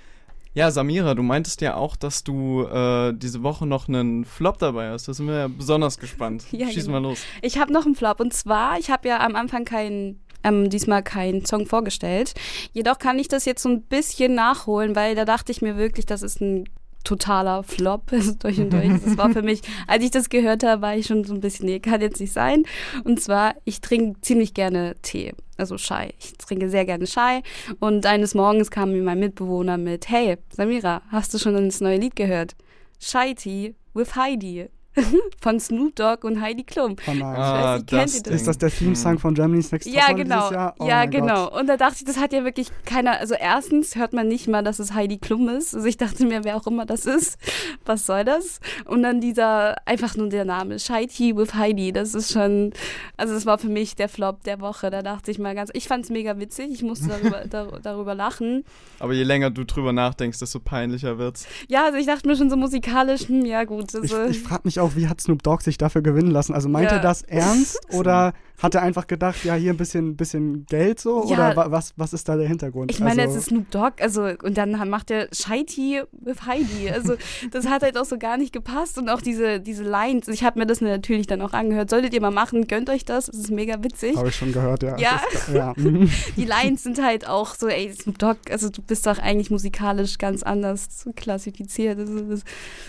Ja, 0.56 0.72
Samira, 0.72 1.16
du 1.16 1.22
meintest 1.22 1.60
ja 1.60 1.76
auch, 1.76 1.98
dass 1.98 2.24
du 2.24 2.64
äh, 2.64 3.12
diese 3.14 3.44
Woche 3.44 3.68
noch 3.68 3.90
einen 3.90 4.24
Flop 4.24 4.58
dabei 4.58 4.90
hast. 4.90 5.06
Da 5.06 5.14
sind 5.14 5.28
wir 5.28 5.36
ja 5.36 5.48
besonders 5.50 6.00
gespannt. 6.00 6.46
Ja, 6.56 6.68
Schieß 6.70 6.86
genau. 6.86 7.02
mal 7.02 7.10
los. 7.10 7.20
Ich 7.42 7.58
habe 7.58 7.74
noch 7.74 7.86
einen 7.86 7.96
Flop 7.96 8.22
und 8.22 8.34
zwar, 8.34 8.80
ich 8.80 8.90
habe 8.90 9.10
ja 9.10 9.20
am 9.20 9.36
Anfang 9.36 9.66
keinen 9.66 10.22
ähm, 10.46 10.70
diesmal 10.70 11.04
keinen 11.04 11.46
Song 11.46 11.66
vorgestellt. 11.66 12.34
Jedoch 12.72 13.00
kann 13.00 13.20
ich 13.20 13.28
das 13.28 13.46
jetzt 13.46 13.64
so 13.64 13.70
ein 13.70 13.82
bisschen 13.82 14.36
nachholen, 14.36 14.96
weil 14.96 15.16
da 15.16 15.26
dachte 15.26 15.52
ich 15.52 15.62
mir 15.62 15.76
wirklich, 15.76 16.06
das 16.06 16.22
ist 16.22 16.40
ein 16.40 16.66
totaler 17.04 17.64
Flop 17.64 18.12
durch 18.40 18.60
und 18.60 18.74
durch. 18.74 18.90
Das 19.04 19.18
war 19.18 19.30
für 19.30 19.42
mich, 19.42 19.62
als 19.88 20.04
ich 20.04 20.12
das 20.12 20.30
gehört 20.30 20.64
habe, 20.64 20.82
war 20.82 20.96
ich 20.96 21.06
schon 21.06 21.24
so 21.24 21.34
ein 21.34 21.40
bisschen, 21.40 21.68
nee, 21.68 21.80
kann 21.80 22.02
jetzt 22.02 22.20
nicht 22.20 22.34
sein. 22.34 22.64
Und 23.04 23.22
zwar, 23.22 23.56
ich 23.64 23.80
trinke 23.82 24.20
ziemlich 24.22 24.54
gerne 24.54 24.96
Tee, 25.02 25.34
also 25.58 25.78
Chai. 25.78 26.14
Ich 26.20 26.34
trinke 26.34 26.70
sehr 26.70 26.86
gerne 26.86 27.06
Chai. 27.06 27.42
Und 27.80 28.06
eines 28.06 28.34
Morgens 28.34 28.72
kam 28.72 28.92
mir 28.92 29.04
mein 29.04 29.20
Mitbewohner 29.20 29.78
mit, 29.78 30.10
hey, 30.10 30.38
Samira, 30.50 31.02
hast 31.10 31.34
du 31.34 31.38
schon 31.38 31.54
das 31.54 31.80
neue 31.80 31.98
Lied 31.98 32.16
gehört? 32.16 32.56
Chai 33.00 33.34
Tea 33.34 33.76
with 33.94 34.16
Heidi. 34.16 34.68
von 35.42 35.60
Snoop 35.60 35.96
Dogg 35.96 36.26
und 36.26 36.42
Heidi 36.42 36.64
Klum. 36.64 36.96
Oh 37.08 37.14
nein. 37.14 37.24
Ah, 37.24 37.78
nicht, 37.78 37.92
das 37.92 38.24
das? 38.24 38.34
Ist 38.34 38.48
das 38.48 38.58
der 38.58 38.70
Theme-Song 38.70 39.20
von 39.20 39.34
Germany's 39.34 39.72
Next 39.72 39.88
Ja, 39.88 40.14
genau. 40.14 40.74
Oh 40.80 40.88
ja, 40.88 41.06
genau. 41.06 41.50
Gott. 41.50 41.62
Und 41.62 41.68
da 41.68 41.78
dachte 41.78 41.98
ich, 42.00 42.06
das 42.06 42.18
hat 42.18 42.34
ja 42.34 42.44
wirklich 42.44 42.70
keiner. 42.86 43.20
Also, 43.20 43.36
erstens 43.36 43.96
hört 43.96 44.14
man 44.14 44.28
nicht 44.28 44.48
mal, 44.48 44.64
dass 44.64 44.80
es 44.80 44.94
Heidi 44.94 45.18
Klum 45.18 45.50
ist. 45.50 45.76
Also, 45.76 45.88
ich 45.88 45.98
dachte 45.98 46.26
mir, 46.26 46.44
wer 46.44 46.56
auch 46.56 46.68
immer 46.68 46.86
das 46.86 47.06
ist, 47.06 47.38
was 47.86 48.06
soll 48.06 48.24
das? 48.24 48.60
Und 48.86 49.04
dann 49.04 49.22
dieser, 49.22 49.76
einfach 49.88 50.16
nur 50.16 50.30
der 50.30 50.46
Name, 50.46 50.80
Scheiti 50.80 51.36
with 51.36 51.56
Heidi. 51.56 51.92
Das 51.92 52.14
ist 52.14 52.32
schon, 52.32 52.72
also, 53.18 53.34
das 53.34 53.46
war 53.46 53.58
für 53.58 53.70
mich 53.70 53.96
der 53.96 54.10
Flop 54.10 54.44
der 54.44 54.62
Woche. 54.62 54.90
Da 54.90 55.02
dachte 55.02 55.32
ich 55.32 55.40
mal 55.40 55.56
ganz, 55.56 55.70
ich 55.74 55.88
fand 55.88 56.06
es 56.06 56.10
mega 56.10 56.38
witzig. 56.40 56.72
Ich 56.72 56.84
musste 56.84 57.08
darüber, 57.08 57.44
da, 57.50 57.68
darüber 57.82 58.16
lachen. 58.16 58.64
Aber 59.00 59.14
je 59.14 59.24
länger 59.24 59.50
du 59.50 59.66
drüber 59.66 59.94
nachdenkst, 59.94 60.40
desto 60.40 60.60
peinlicher 60.60 61.18
wird's. 61.18 61.48
Ja, 61.68 61.86
also, 61.86 61.98
ich 61.98 62.06
dachte 62.06 62.28
mir 62.28 62.36
schon 62.36 62.50
so 62.50 62.58
musikalisch, 62.58 63.28
hm, 63.28 63.46
ja, 63.46 63.64
gut. 63.66 63.94
Also, 63.94 64.24
ich, 64.26 64.38
ich 64.38 64.42
frage 64.42 64.62
mich 64.66 64.80
auch, 64.80 64.85
wie 64.96 65.08
hat 65.08 65.22
Snoop 65.22 65.42
Dogg 65.42 65.64
sich 65.64 65.78
dafür 65.78 66.02
gewinnen 66.02 66.32
lassen? 66.32 66.54
Also 66.54 66.70
meint 66.70 66.92
ja. 66.92 66.98
er 66.98 67.02
das 67.02 67.22
ernst 67.24 67.80
oder 67.94 68.34
hat 68.58 68.76
er 68.76 68.82
einfach 68.82 69.08
gedacht, 69.08 69.44
ja, 69.44 69.56
hier 69.56 69.74
ein 69.74 69.78
bisschen, 69.78 70.16
bisschen 70.16 70.66
Geld 70.66 71.00
so? 71.00 71.26
Ja, 71.28 71.52
oder 71.52 71.72
was, 71.72 71.94
was 71.98 72.14
ist 72.14 72.30
da 72.30 72.38
der 72.38 72.48
Hintergrund? 72.48 72.92
Ich 72.92 73.00
meine, 73.00 73.24
also, 73.24 73.36
es 73.36 73.44
ist 73.44 73.50
Snoop 73.50 73.70
Dogg, 73.72 74.02
also, 74.02 74.30
und 74.44 74.58
dann 74.58 74.90
macht 74.90 75.12
er 75.12 75.28
Scheiti 75.32 76.02
with 76.12 76.46
Heidi. 76.46 76.90
Also, 76.92 77.16
das 77.52 77.68
hat 77.68 77.84
halt 77.84 77.98
auch 77.98 78.06
so 78.06 78.18
gar 78.18 78.38
nicht 78.38 78.54
gepasst. 78.54 78.98
Und 78.98 79.10
auch 79.10 79.22
diese, 79.22 79.60
diese 79.60 79.84
Lines, 79.84 80.28
ich 80.28 80.44
habe 80.44 80.60
mir 80.60 80.66
das 80.66 80.82
natürlich 80.82 81.28
dann 81.28 81.42
auch 81.42 81.54
angehört. 81.54 81.90
Solltet 81.90 82.14
ihr 82.14 82.22
mal 82.22 82.32
machen, 82.32 82.68
gönnt 82.68 82.90
euch 82.90 83.06
das. 83.06 83.28
Es 83.28 83.38
ist 83.38 83.52
mega 83.52 83.84
witzig. 83.84 84.16
Habe 84.16 84.30
ich 84.30 84.36
schon 84.36 84.54
gehört, 84.54 84.84
ja. 84.84 84.98
Ja. 84.98 85.22
Ist, 85.34 85.50
ja. 85.50 85.74
Die 86.38 86.46
Lines 86.46 86.84
sind 86.84 87.04
halt 87.04 87.28
auch 87.28 87.56
so, 87.56 87.68
ey, 87.68 87.92
Snoop 87.94 88.20
Dogg, 88.20 88.38
also 88.50 88.70
du 88.70 88.82
bist 88.82 89.06
doch 89.06 89.20
eigentlich 89.20 89.52
musikalisch 89.52 90.18
ganz 90.18 90.44
anders 90.44 91.08
klassifiziert. 91.16 92.00
Also, 92.00 92.44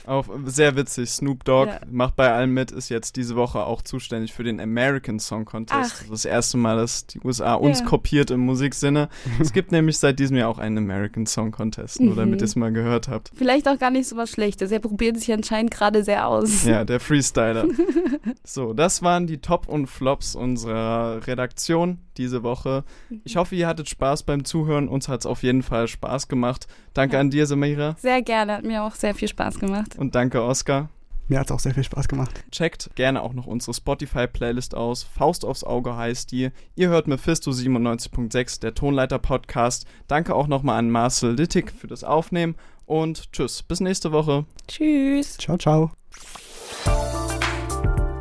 auch 0.07 0.27
sehr 0.45 0.77
witzig. 0.77 1.11
Snoop 1.11 1.45
Dogg 1.45 1.69
ja. 1.69 1.81
macht 1.91 2.17
bei 2.17 2.33
allem 2.33 2.55
mit, 2.55 2.71
ist 2.71 2.89
jetzt 2.89 3.17
diese 3.17 3.35
Woche 3.37 3.65
auch 3.65 3.83
zuständig 3.83 4.33
für 4.33 4.45
den 4.45 4.61
American 4.61 5.19
Song 5.19 5.45
Contest. 5.57 6.03
Ach. 6.05 6.11
Das 6.11 6.25
erste 6.25 6.59
Mal, 6.59 6.77
dass 6.77 7.07
die 7.07 7.21
USA 7.25 7.55
uns 7.55 7.81
ja. 7.81 7.87
kopiert 7.87 8.31
im 8.31 8.41
Musiksinne. 8.41 9.09
es 9.41 9.53
gibt 9.55 9.73
nämlich 9.73 9.99
seit 9.99 10.19
diesem 10.19 10.37
Jahr 10.37 10.51
auch 10.51 10.59
einen 10.59 10.79
American 10.79 11.27
Song 11.27 11.51
Contest, 11.51 12.01
nur 12.01 12.13
mhm. 12.13 12.19
damit 12.19 12.41
ihr 12.43 12.45
es 12.45 12.57
mal 12.57 12.73
gehört 12.73 13.09
habt. 13.09 13.31
Vielleicht 13.35 13.69
auch 13.69 13.79
gar 13.79 13.91
nicht 13.91 14.09
so 14.09 14.17
was 14.17 14.31
Schlechtes. 14.31 14.71
Er 14.71 14.81
probiert 14.81 15.19
sich 15.19 15.33
anscheinend 15.33 15.71
gerade 15.71 16.05
sehr 16.05 16.27
aus. 16.29 16.65
Ja, 16.65 16.85
der 16.85 17.01
Freestyler. 17.01 17.67
so, 18.45 18.73
das 18.75 19.03
waren 19.03 19.27
die 19.27 19.39
Top 19.39 19.69
und 19.69 19.87
Flops 19.87 20.35
unserer 20.35 21.27
Redaktion 21.27 21.99
diese 22.17 22.43
Woche. 22.43 22.85
Ich 23.25 23.37
hoffe, 23.37 23.55
ihr 23.55 23.67
hattet 23.67 23.89
Spaß 23.89 24.25
beim 24.25 24.45
Zuhören. 24.45 24.89
Uns 24.89 25.09
hat 25.09 25.21
es 25.21 25.27
auf 25.27 25.43
jeden 25.43 25.63
Fall 25.63 25.89
Spaß 25.89 26.29
gemacht. 26.29 26.67
Danke 26.95 27.15
ja. 27.15 27.21
an 27.21 27.31
dir, 27.31 27.47
Samira. 27.47 27.97
Sehr 27.99 28.23
gerne, 28.23 28.55
hat 28.55 28.65
mir 28.65 28.83
auch 28.83 28.95
sehr 28.95 29.15
viel 29.15 29.29
Spaß 29.29 29.59
gemacht. 29.59 29.99
Und 29.99 30.15
danke, 30.15 30.43
Oskar. 30.43 30.91
Mir 31.29 31.41
hat 31.41 31.47
es 31.47 31.53
auch 31.53 31.61
sehr 31.61 31.75
viel 31.75 31.85
Spaß 31.85 32.09
gemacht. 32.09 32.45
Checkt 32.51 32.91
gerne 32.95 33.23
auch 33.23 33.33
noch 33.33 33.47
unsere 33.47 33.75
Spotify-Playlist 33.75 34.75
aus. 34.75 35.03
Faust 35.03 35.45
aufs 35.45 35.65
Auge 35.65 35.97
heißt 35.97 36.31
die. 36.31 36.51
Ihr 36.77 36.89
hört 36.89 37.09
Mephisto 37.09 37.51
97.6, 37.51 38.61
der 38.61 38.75
Tonleiter-Podcast. 38.75 39.87
Danke 40.07 40.35
auch 40.35 40.47
nochmal 40.47 40.79
an 40.79 40.91
Marcel 40.91 41.35
Littig 41.35 41.73
für 41.73 41.89
das 41.89 42.05
Aufnehmen 42.05 42.55
und 42.85 43.33
tschüss. 43.33 43.63
Bis 43.63 43.81
nächste 43.81 44.13
Woche. 44.13 44.47
Tschüss. 44.69 45.37
Ciao, 45.39 45.59
ciao. 45.59 45.91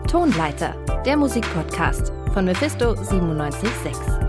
Tonleiter, 0.07 0.75
der 1.05 1.17
Musikpodcast 1.17 2.11
von 2.33 2.45
Mephisto 2.45 2.93
97.6. 2.93 4.24